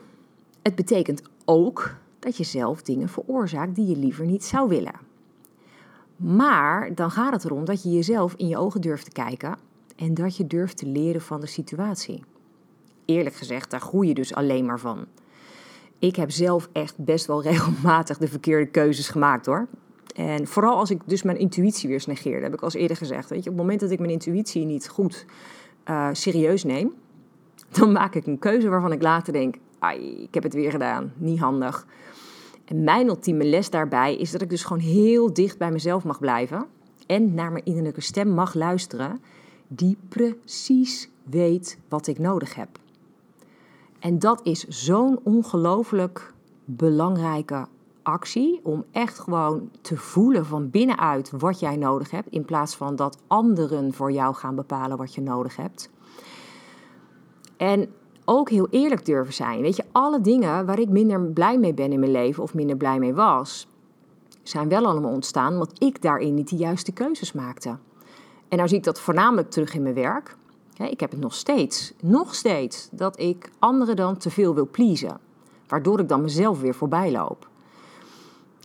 het 0.62 0.76
betekent 0.76 1.22
ook 1.46 1.96
dat 2.20 2.38
je 2.38 2.44
zelf 2.44 2.82
dingen 2.82 3.10
veroorzaakt 3.10 3.76
die 3.76 3.88
je 3.88 3.98
liever 3.98 4.26
niet 4.26 4.44
zou 4.44 4.70
willen. 4.70 4.96
Maar 6.16 6.96
dan 6.96 7.12
gaat 7.12 7.34
het 7.34 7.46
erom 7.46 7.66
dat 7.66 7.84
je 7.84 7.92
jezelf 7.92 8.34
in 8.38 8.48
je 8.48 8.58
ogen 8.58 8.82
durft 8.82 9.06
te 9.06 9.12
kijken 9.12 9.58
en 9.96 10.14
dat 10.14 10.38
je 10.38 10.48
durft 10.48 10.78
te 10.78 10.86
leren 10.86 11.22
van 11.22 11.40
de 11.40 11.48
situatie. 11.48 12.24
Eerlijk 13.06 13.36
gezegd, 13.36 13.72
daar 13.72 13.82
groei 13.82 14.08
je 14.08 14.14
dus 14.14 14.36
alleen 14.36 14.66
maar 14.66 14.80
van. 14.80 15.06
Ik 16.04 16.16
heb 16.16 16.32
zelf 16.32 16.70
echt 16.72 16.98
best 16.98 17.26
wel 17.26 17.42
regelmatig 17.52 18.18
de 18.18 18.28
verkeerde 18.28 18.66
keuzes 18.66 19.10
gemaakt 19.10 19.46
hoor. 19.46 19.68
En 20.16 20.48
vooral 20.48 20.78
als 20.78 20.90
ik 20.90 21.02
dus 21.06 21.24
mijn 21.24 21.38
intuïtie 21.38 21.90
weer 21.90 22.04
negeerde, 22.06 22.44
heb 22.44 22.54
ik 22.54 22.62
al 22.62 22.72
eerder 22.72 22.98
gezegd. 22.98 23.30
Weet 23.30 23.44
je, 23.44 23.50
op 23.50 23.56
het 23.56 23.64
moment 23.66 23.80
dat 23.82 23.92
ik 23.92 24.00
mijn 24.00 24.12
intuïtie 24.12 24.66
niet 24.66 24.90
goed 24.90 25.26
uh, 25.90 26.10
serieus 26.12 26.64
neem, 26.64 26.94
dan 27.70 27.92
maak 27.92 28.16
ik 28.16 28.28
een 28.28 28.40
keuze 28.40 28.70
waarvan 28.70 28.92
ik 28.92 29.02
later 29.02 29.34
denk: 29.34 29.56
ai, 29.80 30.24
ik 30.24 30.34
heb 30.34 30.44
het 30.44 30.54
weer 30.54 30.72
gedaan, 30.72 31.14
niet 31.18 31.40
handig. 31.40 31.86
En 32.66 32.84
mijn 32.84 33.08
ultieme 33.08 33.44
les 33.44 33.70
daarbij 33.70 34.16
is 34.16 34.32
dat 34.32 34.42
ik 34.42 34.50
dus 34.50 34.64
gewoon 34.64 34.84
heel 34.84 35.34
dicht 35.34 35.58
bij 35.58 35.72
mezelf 35.72 36.04
mag 36.04 36.20
blijven 36.20 36.66
en 37.06 37.34
naar 37.34 37.52
mijn 37.52 37.66
innerlijke 37.66 38.02
stem 38.02 38.30
mag 38.30 38.54
luisteren, 38.54 39.20
die 39.68 39.98
precies 40.10 41.10
weet 41.24 41.78
wat 41.88 42.08
ik 42.08 42.20
nodig 42.20 42.56
heb. 42.56 42.82
En 44.04 44.20
dat 44.20 44.46
is 44.46 44.68
zo'n 44.68 45.20
ongelooflijk 45.24 46.34
belangrijke 46.66 47.66
actie 48.02 48.60
om 48.64 48.84
echt 48.92 49.20
gewoon 49.20 49.70
te 49.82 49.98
voelen 49.98 50.46
van 50.46 50.70
binnenuit 50.70 51.32
wat 51.32 51.60
jij 51.60 51.76
nodig 51.76 52.12
hebt, 52.12 52.30
in 52.30 52.46
plaats 52.46 52.76
van 52.76 52.96
dat 52.96 53.18
anderen 53.28 53.94
voor 53.94 54.12
jou 54.12 54.36
gaan 54.36 54.56
bepalen 54.56 54.98
wat 54.98 55.16
je 55.16 55.22
nodig 55.22 55.56
hebt. 55.56 55.90
En 57.58 57.94
ook 58.26 58.50
heel 58.50 58.68
eerlijk 58.70 59.06
durven 59.06 59.34
zijn. 59.34 59.62
Weet 59.62 59.76
je, 59.76 59.84
alle 59.92 60.22
dingen 60.22 60.66
waar 60.66 60.80
ik 60.80 60.90
minder 60.90 61.22
blij 61.22 61.58
mee 61.58 61.74
ben 61.74 61.92
in 61.92 62.00
mijn 62.00 62.12
leven 62.12 62.44
of 62.44 62.54
minder 62.54 62.78
blij 62.78 63.00
mee 63.00 63.14
was, 63.14 63.68
zijn 64.42 64.70
wel 64.70 64.86
allemaal 64.86 65.12
ontstaan 65.12 65.54
omdat 65.54 65.84
ik 65.84 66.02
daarin 66.02 66.34
niet 66.34 66.50
de 66.50 66.56
juiste 66.56 66.92
keuzes 66.92 67.34
maakte. 67.34 67.70
En 68.48 68.58
nou 68.58 68.68
zie 68.68 68.78
ik 68.78 68.84
dat 68.84 69.00
voornamelijk 69.00 69.50
terug 69.50 69.74
in 69.74 69.84
mijn 69.84 69.96
werk. 69.96 70.36
Ik 70.78 71.00
heb 71.00 71.12
het 71.12 71.20
nog 71.20 71.34
steeds, 71.34 71.94
nog 72.02 72.36
steeds, 72.36 72.88
dat 72.92 73.20
ik 73.20 73.50
anderen 73.60 73.96
dan 73.96 74.18
te 74.18 74.30
veel 74.30 74.54
wil 74.54 74.68
pleasen. 74.72 75.20
Waardoor 75.68 76.00
ik 76.00 76.08
dan 76.08 76.22
mezelf 76.22 76.62
weer 76.62 76.76
voorbij 76.76 77.12
loop. 77.12 77.48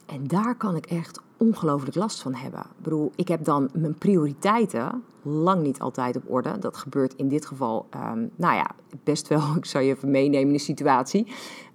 En 0.06 0.26
daar 0.26 0.54
kan 0.54 0.76
ik 0.76 0.86
echt 0.86 1.20
ongelooflijk 1.36 1.94
last 1.94 2.22
van 2.22 2.34
hebben. 2.34 2.60
Ik 2.60 2.82
bedoel, 2.82 3.12
ik 3.16 3.28
heb 3.28 3.44
dan 3.44 3.68
mijn 3.72 3.94
prioriteiten 3.94 5.02
lang 5.22 5.62
niet 5.62 5.80
altijd 5.80 6.16
op 6.16 6.22
orde. 6.26 6.58
Dat 6.58 6.76
gebeurt 6.76 7.14
in 7.14 7.28
dit 7.28 7.46
geval, 7.46 7.86
um, 7.94 8.30
nou 8.36 8.54
ja, 8.54 8.70
best 9.04 9.28
wel. 9.28 9.42
Ik 9.56 9.64
zal 9.64 9.80
je 9.80 9.94
even 9.94 10.10
meenemen 10.10 10.46
in 10.46 10.52
de 10.52 10.58
situatie. 10.58 11.26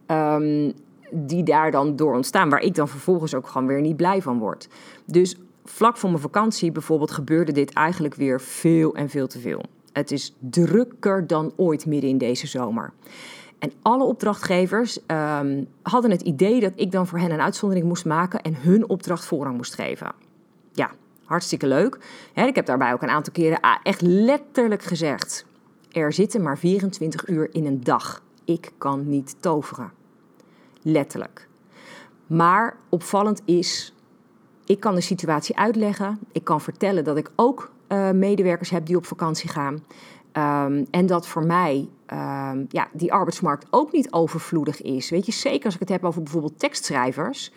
Um, 0.07 0.73
die 1.11 1.43
daar 1.43 1.71
dan 1.71 1.95
door 1.95 2.15
ontstaan, 2.15 2.49
waar 2.49 2.61
ik 2.61 2.75
dan 2.75 2.87
vervolgens 2.87 3.35
ook 3.35 3.47
gewoon 3.47 3.67
weer 3.67 3.81
niet 3.81 3.95
blij 3.95 4.21
van 4.21 4.39
word. 4.39 4.67
Dus 5.05 5.35
vlak 5.65 5.97
voor 5.97 6.09
mijn 6.09 6.21
vakantie 6.21 6.71
bijvoorbeeld 6.71 7.11
gebeurde 7.11 7.51
dit 7.51 7.73
eigenlijk 7.73 8.15
weer 8.15 8.41
veel 8.41 8.95
en 8.95 9.09
veel 9.09 9.27
te 9.27 9.39
veel. 9.39 9.61
Het 9.93 10.11
is 10.11 10.35
drukker 10.39 11.27
dan 11.27 11.53
ooit 11.55 11.85
midden 11.85 12.09
in 12.09 12.17
deze 12.17 12.47
zomer. 12.47 12.93
En 13.59 13.71
alle 13.81 14.03
opdrachtgevers 14.03 14.99
um, 15.07 15.67
hadden 15.81 16.11
het 16.11 16.21
idee 16.21 16.59
dat 16.59 16.71
ik 16.75 16.91
dan 16.91 17.07
voor 17.07 17.19
hen 17.19 17.31
een 17.31 17.41
uitzondering 17.41 17.87
moest 17.87 18.05
maken 18.05 18.41
en 18.41 18.55
hun 18.55 18.89
opdracht 18.89 19.25
voorrang 19.25 19.55
moest 19.55 19.73
geven. 19.73 20.11
Ja, 20.71 20.91
hartstikke 21.25 21.67
leuk. 21.67 21.97
ik 22.33 22.55
heb 22.55 22.65
daarbij 22.65 22.93
ook 22.93 23.01
een 23.01 23.09
aantal 23.09 23.33
keren 23.33 23.59
ah, 23.59 23.77
echt 23.83 24.01
letterlijk 24.01 24.83
gezegd: 24.83 25.45
er 25.91 26.13
zitten 26.13 26.41
maar 26.41 26.57
24 26.57 27.27
uur 27.27 27.53
in 27.53 27.65
een 27.65 27.83
dag. 27.83 28.23
Ik 28.45 28.71
kan 28.77 29.09
niet 29.09 29.35
toveren. 29.39 29.91
Letterlijk. 30.81 31.47
Maar 32.27 32.77
opvallend 32.89 33.41
is, 33.45 33.93
ik 34.65 34.79
kan 34.79 34.95
de 34.95 35.01
situatie 35.01 35.57
uitleggen. 35.57 36.19
Ik 36.31 36.43
kan 36.43 36.61
vertellen 36.61 37.03
dat 37.03 37.17
ik 37.17 37.31
ook 37.35 37.71
uh, 37.89 38.11
medewerkers 38.11 38.69
heb 38.69 38.85
die 38.85 38.97
op 38.97 39.05
vakantie 39.05 39.49
gaan. 39.49 39.83
Um, 40.37 40.87
en 40.91 41.05
dat 41.05 41.27
voor 41.27 41.45
mij 41.45 41.89
um, 42.07 42.65
ja, 42.69 42.87
die 42.93 43.13
arbeidsmarkt 43.13 43.65
ook 43.69 43.91
niet 43.91 44.11
overvloedig 44.11 44.81
is. 44.81 45.09
Weet 45.09 45.25
je, 45.25 45.31
zeker 45.31 45.65
als 45.65 45.73
ik 45.73 45.79
het 45.79 45.89
heb 45.89 46.03
over 46.03 46.23
bijvoorbeeld 46.23 46.59
tekstschrijvers. 46.59 47.51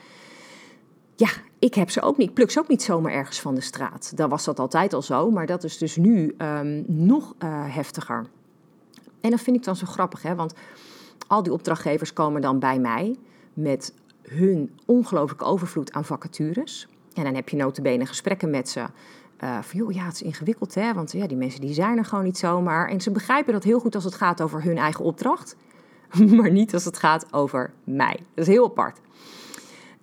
Ja, 1.17 1.29
ik 1.59 1.75
heb 1.75 1.91
ze 1.91 2.03
ook 2.03 2.17
niet. 2.17 2.35
Pluk 2.35 2.51
ze 2.51 2.59
ook 2.59 2.69
niet 2.69 2.83
zomaar 2.83 3.13
ergens 3.13 3.41
van 3.41 3.55
de 3.55 3.61
straat. 3.61 4.17
Dan 4.17 4.29
was 4.29 4.45
dat 4.45 4.59
altijd 4.59 4.93
al 4.93 5.03
zo, 5.03 5.31
maar 5.31 5.47
dat 5.47 5.65
is 5.65 5.79
dus 5.79 5.97
nu 5.97 6.35
um, 6.39 6.85
nog 6.87 7.35
uh, 7.39 7.49
heftiger. 7.75 8.27
En 9.21 9.31
dat 9.31 9.41
vind 9.41 9.57
ik 9.57 9.65
dan 9.65 9.77
zo 9.77 9.87
grappig, 9.87 10.23
hè? 10.23 10.35
Want 10.35 10.55
al 11.27 11.43
die 11.43 11.53
opdrachtgevers 11.53 12.13
komen 12.13 12.41
dan 12.41 12.59
bij 12.59 12.79
mij 12.79 13.17
met 13.53 13.95
hun 14.23 14.79
ongelooflijke 14.85 15.45
overvloed 15.45 15.93
aan 15.93 16.05
vacatures. 16.05 16.89
En 17.15 17.25
dan 17.25 17.35
heb 17.35 17.49
je 17.49 17.57
notabene 17.57 18.07
gesprekken 18.07 18.51
met 18.51 18.69
ze. 18.69 18.85
Uh, 19.45 19.63
van, 19.63 19.79
joh, 19.81 19.93
ja, 19.93 20.05
het 20.05 20.15
is 20.15 20.23
ingewikkeld, 20.23 20.75
hè? 20.75 20.95
Want 20.95 21.13
ja, 21.13 21.27
die 21.27 21.37
mensen 21.37 21.61
die 21.61 21.75
zijn 21.75 21.99
er 21.99 22.05
gewoon 22.05 22.25
niet 22.25 22.39
zomaar. 22.39 22.89
En 22.89 23.01
ze 23.01 23.11
begrijpen 23.11 23.53
dat 23.53 23.65
heel 23.65 23.81
goed 23.81 23.95
als 23.95 24.05
het 24.05 24.15
gaat 24.15 24.43
over 24.43 24.63
hun 24.63 24.79
eigen 24.79 25.05
opdracht. 25.05 25.57
Maar 26.37 26.51
niet 26.51 26.75
als 26.75 26.85
het 26.85 26.99
gaat 26.99 27.33
over 27.33 27.73
mij. 27.85 28.21
Dat 28.35 28.47
is 28.47 28.53
heel 28.53 28.65
apart. 28.65 29.01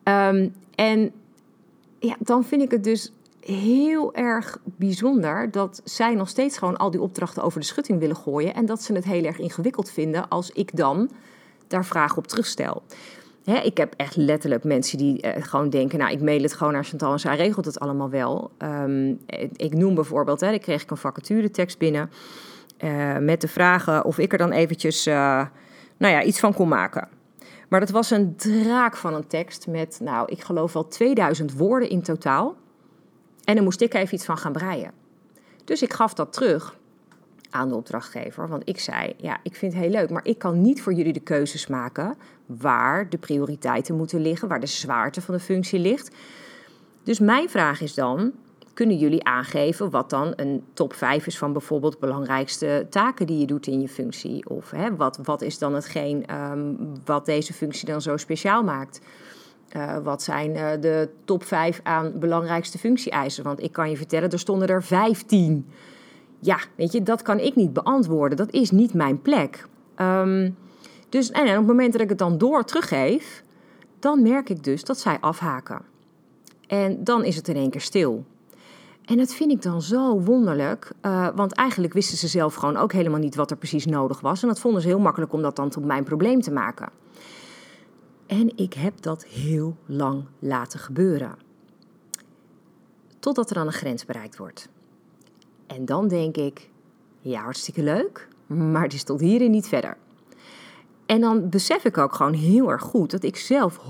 Ehm, 0.04 0.50
en 0.76 1.12
ja, 2.00 2.16
dan 2.20 2.44
vind 2.44 2.62
ik 2.62 2.72
het 2.72 2.84
dus 2.84 3.14
heel 3.40 4.14
erg 4.14 4.60
bijzonder 4.64 5.52
dat 5.52 5.82
zij 5.84 6.16
nog 6.16 6.30
steeds 6.30 6.58
gewoon 6.58 6.78
al 6.78 6.92
die 6.92 7.02
opdrachten 7.02 7.44
over 7.44 7.60
de 7.60 7.66
schutting 7.66 8.00
willen 8.00 8.16
gooien. 8.16 8.54
En 8.54 8.66
dat 8.66 8.82
ze 8.82 8.94
het 8.94 9.04
heel 9.04 9.24
erg 9.24 9.40
ingewikkeld 9.40 9.90
vinden 9.90 10.28
als 10.30 10.50
ik 10.52 10.78
dan 10.78 11.10
daar 11.68 11.86
vragen 11.86 12.18
op 12.18 12.28
terugstel. 12.28 12.84
Ik 13.44 13.78
heb 13.78 13.94
echt 13.98 14.16
letterlijk 14.16 14.64
mensen 14.64 14.98
die 14.98 15.22
eh, 15.22 15.44
gewoon 15.44 15.70
denken: 15.70 16.00
Nou, 16.00 16.12
ik 16.12 16.22
mail 16.22 16.42
het 16.42 16.54
gewoon 16.54 16.74
naar 16.74 16.86
Chantal 16.86 17.12
en 17.12 17.20
zij 17.20 17.36
regelt 17.36 17.66
het 17.66 17.80
allemaal 17.80 18.10
wel. 18.10 18.52
Ehm, 18.58 19.14
ik 19.56 19.74
noem 19.74 19.96
bijvoorbeeld, 19.96 20.40
hè, 20.40 20.52
ik 20.52 20.62
kreeg 20.62 20.82
ik 20.84 20.92
een 20.92 20.98
vacaturetekst 20.98 21.78
binnen 21.78 22.10
uh, 22.84 23.18
met 23.18 23.42
de 23.42 23.48
vragen 23.48 24.06
of 24.06 24.18
ik 24.18 24.32
er 24.32 24.38
dan 24.38 24.52
eventjes 24.52 25.06
nou 25.98 26.14
ja, 26.14 26.24
iets 26.24 26.40
van 26.40 26.54
kon 26.54 26.68
maken. 26.68 27.08
Maar 27.70 27.80
dat 27.80 27.90
was 27.90 28.12
een 28.12 28.36
draak 28.36 28.98
van 28.98 29.14
een 29.14 29.28
tekst 29.28 29.68
met, 29.68 30.00
nou, 30.02 30.32
ik 30.32 30.44
geloof 30.44 30.74
wel 30.74 30.88
2000 30.88 31.58
woorden 31.58 31.90
in 31.90 32.02
totaal. 32.02 32.56
En 33.44 33.56
dan 33.56 33.64
moest 33.64 33.82
ik 33.82 33.94
even 33.94 34.16
iets 34.16 34.26
van 34.26 34.38
gaan 34.38 34.52
breien. 34.52 34.92
Dus 35.64 35.82
ik 35.82 35.94
gaf 35.94 36.14
dat 36.14 36.34
terug 36.34 36.78
aan 37.50 37.70
de 37.70 37.76
opdrachtgever. 37.76 38.48
Want 38.48 38.62
ik 38.66 38.80
zei: 38.80 39.14
Ja, 39.18 39.40
ik 39.44 39.56
vind 39.56 39.74
het 39.74 39.82
heel 39.82 39.92
leuk, 39.92 40.10
maar 40.10 40.26
ik 40.26 40.38
kan 40.38 40.62
niet 40.62 40.82
voor 40.82 40.94
jullie 40.94 41.14
de 41.14 41.20
keuzes 41.20 41.68
maken 41.68 42.18
waar 42.60 43.10
de 43.10 43.18
prioriteiten 43.18 43.96
moeten 43.96 44.22
liggen, 44.22 44.48
waar 44.48 44.60
de 44.60 44.66
zwaarte 44.66 45.22
van 45.22 45.34
de 45.34 45.40
functie 45.40 45.80
ligt. 45.80 46.16
Dus 47.04 47.20
mijn 47.20 47.50
vraag 47.50 47.82
is 47.82 47.94
dan: 47.94 48.32
kunnen 48.74 48.98
jullie 48.98 49.24
aangeven 49.24 49.90
wat 49.90 50.10
dan 50.10 50.34
een 50.36 50.64
top 50.74 50.94
5 50.94 51.28
is 51.28 51.38
van 51.38 51.54
bijvoorbeeld 51.54 52.00
belangrijkste 52.00 52.88
taken 52.90 53.28
die 53.28 53.40
je 53.40 53.46
doet 53.46 53.68
in 53.68 53.82
je 53.82 53.90
functie? 53.90 54.50
Of 54.50 54.72
hè, 54.72 54.96
wat, 54.96 55.20
wat 55.24 55.42
is 55.42 55.58
dan 55.58 55.74
hetgeen 55.74 56.36
um, 56.36 56.78
wat 57.06 57.26
deze 57.26 57.54
functie 57.54 57.88
dan 57.88 58.02
zo 58.02 58.18
speciaal 58.18 58.64
maakt? 58.64 59.02
Uh, 59.76 59.98
wat 59.98 60.24
zijn 60.24 60.56
uh, 60.56 60.72
de 60.80 61.10
top 61.26 61.44
5 61.44 61.80
aan 61.84 62.20
belangrijkste 62.20 62.78
functie-eisen? 62.78 63.44
Want 63.44 63.64
ik 63.64 63.72
kan 63.72 63.90
je 63.90 63.98
vertellen, 63.98 64.30
er 64.30 64.40
stonden 64.40 64.68
er 64.68 64.84
15. 64.84 65.68
Ja, 66.40 66.58
weet 66.76 66.92
je, 66.92 67.04
dat 67.04 67.22
kan 67.22 67.40
ik 67.40 67.56
niet 67.56 67.74
beantwoorden. 67.74 68.38
Dat 68.38 68.52
is 68.52 68.72
niet 68.72 68.94
mijn 68.94 69.22
plek. 69.22 69.68
Um, 69.98 70.58
dus 71.14 71.32
en 71.32 71.50
op 71.50 71.56
het 71.56 71.66
moment 71.66 71.92
dat 71.92 72.02
ik 72.02 72.10
het 72.10 72.18
dan 72.18 72.38
door 72.38 72.64
teruggeef, 72.64 73.44
dan 74.00 74.22
merk 74.22 74.50
ik 74.50 74.64
dus 74.64 74.84
dat 74.84 75.00
zij 75.00 75.18
afhaken. 75.20 75.82
En 76.68 77.04
dan 77.04 77.24
is 77.24 77.36
het 77.36 77.48
in 77.48 77.56
één 77.56 77.70
keer 77.70 77.82
stil. 77.82 78.26
En 79.06 79.18
dat 79.18 79.34
vind 79.34 79.52
ik 79.52 79.62
dan 79.62 79.82
zo 79.82 80.20
wonderlijk, 80.20 80.92
uh, 81.02 81.28
want 81.36 81.54
eigenlijk 81.54 81.94
wisten 81.94 82.18
ze 82.18 82.28
zelf 82.28 82.56
gewoon 82.56 82.78
ook 82.78 82.92
helemaal 82.92 83.20
niet 83.20 83.36
wat 83.36 83.52
er 83.52 83.58
precies 83.58 83.86
nodig 83.86 84.20
was. 84.20 84.42
En 84.42 84.48
dat 84.48 84.60
vonden 84.60 84.82
ze 84.82 84.88
heel 84.88 85.00
makkelijk 85.00 85.34
om 85.34 85.42
dat 85.42 85.56
dan 85.56 85.70
tot 85.70 85.86
mijn 85.86 86.04
probleem 86.04 86.42
te 86.42 86.52
maken. 86.52 86.90
En 88.26 88.58
ik 88.58 88.74
heb 88.74 89.02
dat 89.02 89.26
heel 89.26 89.76
lang 89.86 90.26
laten 90.40 90.80
gebeuren. 90.80 91.36
Totdat 93.20 93.50
er 93.50 93.56
dan 93.56 93.68
een 93.68 93.74
grens 93.74 94.06
bereikt 94.06 94.38
wordt. 94.38 94.70
En 95.68 95.86
dan 95.86 96.08
denk 96.08 96.38
ik, 96.38 96.70
ja, 97.20 97.42
hartstikke 97.42 97.84
leuk, 97.84 98.28
maar 98.48 98.84
het 98.84 98.94
is 98.94 99.04
tot 99.04 99.20
hierin 99.20 99.52
niet 99.52 99.68
verder. 99.68 99.98
En 101.06 101.22
dan 101.22 101.50
besef 101.50 101.86
ik 101.86 101.98
ook 101.98 102.14
gewoon 102.14 102.34
heel 102.34 102.70
erg 102.70 102.82
goed 102.82 103.12
dat 103.12 103.24
ik 103.24 103.36
zelf 103.38 103.78
100% 103.78 103.82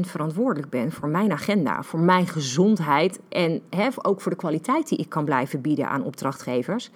verantwoordelijk 0.00 0.70
ben 0.70 0.92
voor 0.92 1.08
mijn 1.08 1.32
agenda, 1.32 1.82
voor 1.82 2.00
mijn 2.00 2.26
gezondheid 2.26 3.20
en 3.28 3.62
ook 4.02 4.20
voor 4.20 4.30
de 4.30 4.36
kwaliteit 4.36 4.88
die 4.88 4.98
ik 4.98 5.08
kan 5.08 5.24
blijven 5.24 5.60
bieden 5.60 5.88
aan 5.88 6.04
opdrachtgevers. 6.04 6.90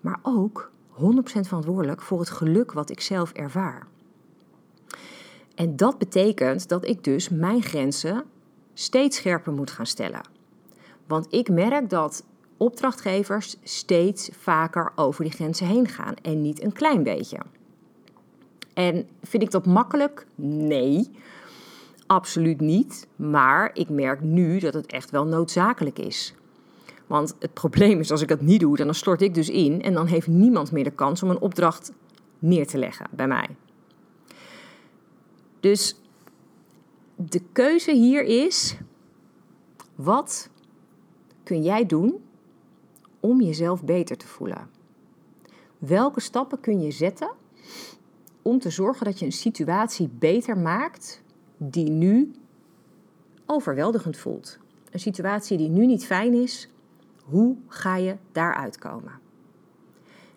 Maar 0.00 0.18
ook 0.22 0.70
100% 0.92 0.96
verantwoordelijk 1.22 2.02
voor 2.02 2.18
het 2.18 2.30
geluk 2.30 2.72
wat 2.72 2.90
ik 2.90 3.00
zelf 3.00 3.32
ervaar. 3.32 3.86
En 5.54 5.76
dat 5.76 5.98
betekent 5.98 6.68
dat 6.68 6.86
ik 6.86 7.04
dus 7.04 7.28
mijn 7.28 7.62
grenzen 7.62 8.24
steeds 8.74 9.16
scherper 9.16 9.52
moet 9.52 9.70
gaan 9.70 9.86
stellen. 9.86 10.20
Want 11.06 11.26
ik 11.30 11.48
merk 11.48 11.90
dat 11.90 12.24
opdrachtgevers 12.56 13.56
steeds 13.62 14.30
vaker 14.32 14.92
over 14.94 15.24
die 15.24 15.32
grenzen 15.32 15.66
heen 15.66 15.88
gaan 15.88 16.14
en 16.22 16.42
niet 16.42 16.62
een 16.62 16.72
klein 16.72 17.02
beetje. 17.02 17.38
En 18.76 19.08
vind 19.22 19.42
ik 19.42 19.50
dat 19.50 19.66
makkelijk? 19.66 20.26
Nee, 20.34 21.10
absoluut 22.06 22.60
niet. 22.60 23.06
Maar 23.16 23.70
ik 23.74 23.88
merk 23.88 24.20
nu 24.20 24.58
dat 24.58 24.74
het 24.74 24.86
echt 24.86 25.10
wel 25.10 25.26
noodzakelijk 25.26 25.98
is. 25.98 26.34
Want 27.06 27.36
het 27.38 27.54
probleem 27.54 28.00
is, 28.00 28.10
als 28.10 28.22
ik 28.22 28.28
dat 28.28 28.40
niet 28.40 28.60
doe, 28.60 28.76
dan 28.76 28.94
stort 28.94 29.22
ik 29.22 29.34
dus 29.34 29.48
in 29.48 29.82
en 29.82 29.92
dan 29.92 30.06
heeft 30.06 30.26
niemand 30.26 30.72
meer 30.72 30.84
de 30.84 30.90
kans 30.90 31.22
om 31.22 31.30
een 31.30 31.40
opdracht 31.40 31.92
neer 32.38 32.66
te 32.66 32.78
leggen 32.78 33.06
bij 33.10 33.26
mij. 33.26 33.48
Dus 35.60 36.00
de 37.14 37.42
keuze 37.52 37.92
hier 37.92 38.22
is: 38.22 38.76
wat 39.94 40.50
kun 41.42 41.62
jij 41.62 41.86
doen 41.86 42.24
om 43.20 43.40
jezelf 43.40 43.84
beter 43.84 44.16
te 44.16 44.26
voelen? 44.26 44.70
Welke 45.78 46.20
stappen 46.20 46.60
kun 46.60 46.80
je 46.80 46.90
zetten 46.90 47.30
om 48.46 48.58
te 48.58 48.70
zorgen 48.70 49.04
dat 49.04 49.18
je 49.18 49.24
een 49.24 49.32
situatie 49.32 50.08
beter 50.08 50.58
maakt 50.58 51.22
die 51.56 51.90
nu 51.90 52.34
overweldigend 53.46 54.16
voelt? 54.16 54.58
Een 54.90 55.00
situatie 55.00 55.58
die 55.58 55.68
nu 55.68 55.86
niet 55.86 56.06
fijn 56.06 56.34
is, 56.34 56.68
hoe 57.24 57.56
ga 57.68 57.96
je 57.96 58.16
daaruit 58.32 58.78
komen? 58.78 59.12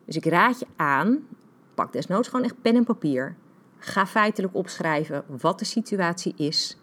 Dus 0.06 0.16
ik 0.16 0.26
raad 0.26 0.60
je 0.60 0.66
aan, 0.76 1.28
pak 1.74 1.94
desnoods 1.94 2.28
gewoon 2.28 2.46
echt 2.46 2.62
pen 2.62 2.76
en 2.76 2.84
papier 2.84 3.36
Ga 3.82 4.06
feitelijk 4.06 4.56
opschrijven 4.56 5.24
wat 5.28 5.60
de 5.60 5.66
situatie 5.66 6.34
is. 6.38 6.78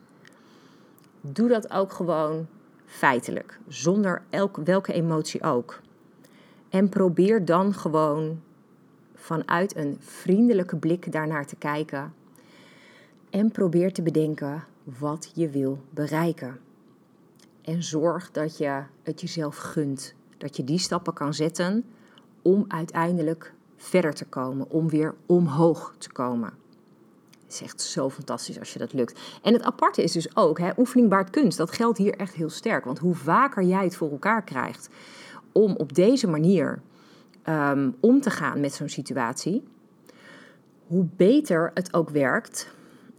Doe 1.20 1.48
dat 1.48 1.70
ook 1.70 1.92
gewoon 1.92 2.46
feitelijk, 2.84 3.58
zonder 3.68 4.22
elk, 4.30 4.56
welke 4.56 4.92
emotie 4.92 5.42
ook. 5.42 5.80
En 6.68 6.88
probeer 6.88 7.44
dan 7.44 7.74
gewoon 7.74 8.40
vanuit 9.26 9.76
een 9.76 9.96
vriendelijke 10.00 10.76
blik 10.76 11.12
daarnaar 11.12 11.46
te 11.46 11.56
kijken. 11.56 12.14
En 13.30 13.50
probeer 13.50 13.92
te 13.92 14.02
bedenken 14.02 14.64
wat 14.98 15.30
je 15.34 15.48
wil 15.48 15.78
bereiken. 15.90 16.58
En 17.62 17.82
zorg 17.82 18.30
dat 18.30 18.58
je 18.58 18.82
het 19.02 19.20
jezelf 19.20 19.56
gunt. 19.56 20.14
Dat 20.38 20.56
je 20.56 20.64
die 20.64 20.78
stappen 20.78 21.12
kan 21.12 21.34
zetten 21.34 21.84
om 22.42 22.64
uiteindelijk 22.68 23.52
verder 23.76 24.14
te 24.14 24.24
komen, 24.24 24.70
om 24.70 24.88
weer 24.88 25.14
omhoog 25.26 25.94
te 25.98 26.12
komen. 26.12 26.52
Het 27.44 27.52
is 27.52 27.62
echt 27.62 27.80
zo 27.80 28.10
fantastisch 28.10 28.58
als 28.58 28.72
je 28.72 28.78
dat 28.78 28.92
lukt. 28.92 29.20
En 29.42 29.52
het 29.52 29.62
aparte 29.62 30.02
is 30.02 30.12
dus 30.12 30.36
ook, 30.36 30.58
hè, 30.58 30.70
oefening 30.76 31.08
baart 31.08 31.30
kunst. 31.30 31.58
Dat 31.58 31.70
geldt 31.70 31.98
hier 31.98 32.14
echt 32.14 32.34
heel 32.34 32.50
sterk. 32.50 32.84
Want 32.84 32.98
hoe 32.98 33.14
vaker 33.14 33.62
jij 33.62 33.84
het 33.84 33.96
voor 33.96 34.10
elkaar 34.10 34.44
krijgt 34.44 34.88
om 35.52 35.76
op 35.76 35.94
deze 35.94 36.26
manier 36.26 36.82
um, 37.48 37.96
om 38.00 38.20
te 38.20 38.30
gaan 38.30 38.60
met 38.60 38.72
zo'n 38.72 38.88
situatie, 38.88 39.62
hoe 40.86 41.06
beter 41.16 41.70
het 41.74 41.94
ook 41.94 42.10
werkt 42.10 42.74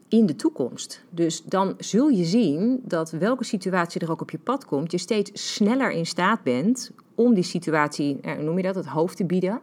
in 0.07 0.25
de 0.25 0.35
toekomst. 0.35 1.03
Dus 1.09 1.43
dan 1.43 1.75
zul 1.77 2.07
je 2.07 2.23
zien 2.23 2.81
dat 2.83 3.11
welke 3.11 3.43
situatie 3.43 4.01
er 4.01 4.11
ook 4.11 4.21
op 4.21 4.31
je 4.31 4.39
pad 4.39 4.65
komt, 4.65 4.91
je 4.91 4.97
steeds 4.97 5.53
sneller 5.53 5.91
in 5.91 6.05
staat 6.05 6.43
bent 6.43 6.91
om 7.15 7.33
die 7.33 7.43
situatie, 7.43 8.19
eh, 8.21 8.37
noem 8.37 8.57
je 8.57 8.63
dat, 8.63 8.75
het 8.75 8.85
hoofd 8.85 9.17
te 9.17 9.25
bieden, 9.25 9.59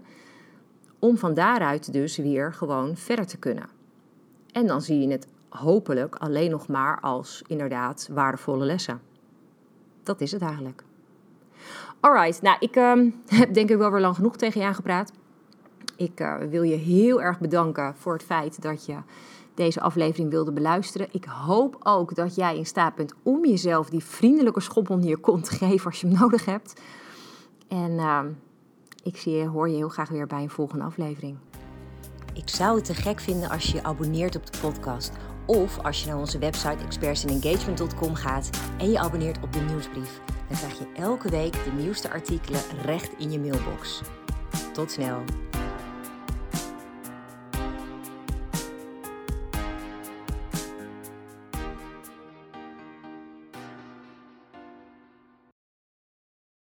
om 0.98 1.18
van 1.18 1.34
daaruit 1.34 1.92
dus 1.92 2.16
weer 2.16 2.52
gewoon 2.52 2.96
verder 2.96 3.26
te 3.26 3.36
kunnen. 3.36 3.68
En 4.52 4.66
dan 4.66 4.82
zie 4.82 5.00
je 5.00 5.08
het 5.08 5.26
hopelijk 5.48 6.14
alleen 6.14 6.50
nog 6.50 6.68
maar 6.68 7.00
als 7.00 7.42
inderdaad 7.46 8.08
waardevolle 8.12 8.64
lessen. 8.64 9.00
Dat 10.02 10.20
is 10.20 10.32
het 10.32 10.42
eigenlijk. 10.42 10.84
Alright, 12.00 12.42
nou 12.42 12.56
ik 12.60 12.76
uh, 12.76 12.92
heb 13.40 13.54
denk 13.54 13.70
ik 13.70 13.76
wel 13.76 13.90
weer 13.90 14.00
lang 14.00 14.14
genoeg 14.14 14.36
tegen 14.36 14.60
je 14.60 14.66
aangepraat. 14.66 15.12
Ik 15.96 16.20
uh, 16.20 16.36
wil 16.36 16.62
je 16.62 16.76
heel 16.76 17.22
erg 17.22 17.40
bedanken 17.40 17.94
voor 17.96 18.12
het 18.12 18.22
feit 18.22 18.62
dat 18.62 18.86
je 18.86 18.96
deze 19.54 19.80
aflevering 19.80 20.30
wilde 20.30 20.52
beluisteren. 20.52 21.08
Ik 21.10 21.24
hoop 21.24 21.76
ook 21.82 22.14
dat 22.14 22.34
jij 22.34 22.56
in 22.56 22.66
staat 22.66 22.94
bent 22.94 23.14
om 23.22 23.46
jezelf 23.46 23.90
die 23.90 24.04
vriendelijke 24.04 24.60
schop 24.60 24.90
onder 24.90 25.08
je 25.08 25.16
kont 25.16 25.44
te 25.44 25.54
geven 25.54 25.86
als 25.86 26.00
je 26.00 26.06
hem 26.06 26.18
nodig 26.20 26.44
hebt. 26.44 26.80
En 27.68 27.90
uh, 27.90 28.20
ik 29.02 29.16
zie 29.16 29.32
je, 29.32 29.46
hoor 29.46 29.68
je 29.68 29.76
heel 29.76 29.88
graag 29.88 30.08
weer 30.08 30.26
bij 30.26 30.42
een 30.42 30.50
volgende 30.50 30.84
aflevering. 30.84 31.36
Ik 32.34 32.48
zou 32.48 32.76
het 32.76 32.84
te 32.84 32.94
gek 32.94 33.20
vinden 33.20 33.50
als 33.50 33.66
je 33.66 33.74
je 33.74 33.82
abonneert 33.82 34.36
op 34.36 34.52
de 34.52 34.58
podcast. 34.58 35.12
Of 35.46 35.78
als 35.78 36.02
je 36.02 36.08
naar 36.08 36.18
onze 36.18 36.38
website 36.38 36.84
expertsandengagement.com 36.84 38.14
gaat 38.14 38.50
en 38.78 38.90
je 38.90 38.98
abonneert 38.98 39.38
op 39.42 39.52
de 39.52 39.60
nieuwsbrief. 39.60 40.20
Dan 40.54 40.62
krijg 40.62 40.78
je 40.78 41.02
elke 41.02 41.28
week 41.28 41.52
de 41.52 41.72
nieuwste 41.72 42.10
artikelen 42.10 42.60
recht 42.82 43.10
in 43.18 43.30
je 43.30 43.38
mailbox. 43.38 44.00
Tot 44.72 44.90
snel! 44.90 45.22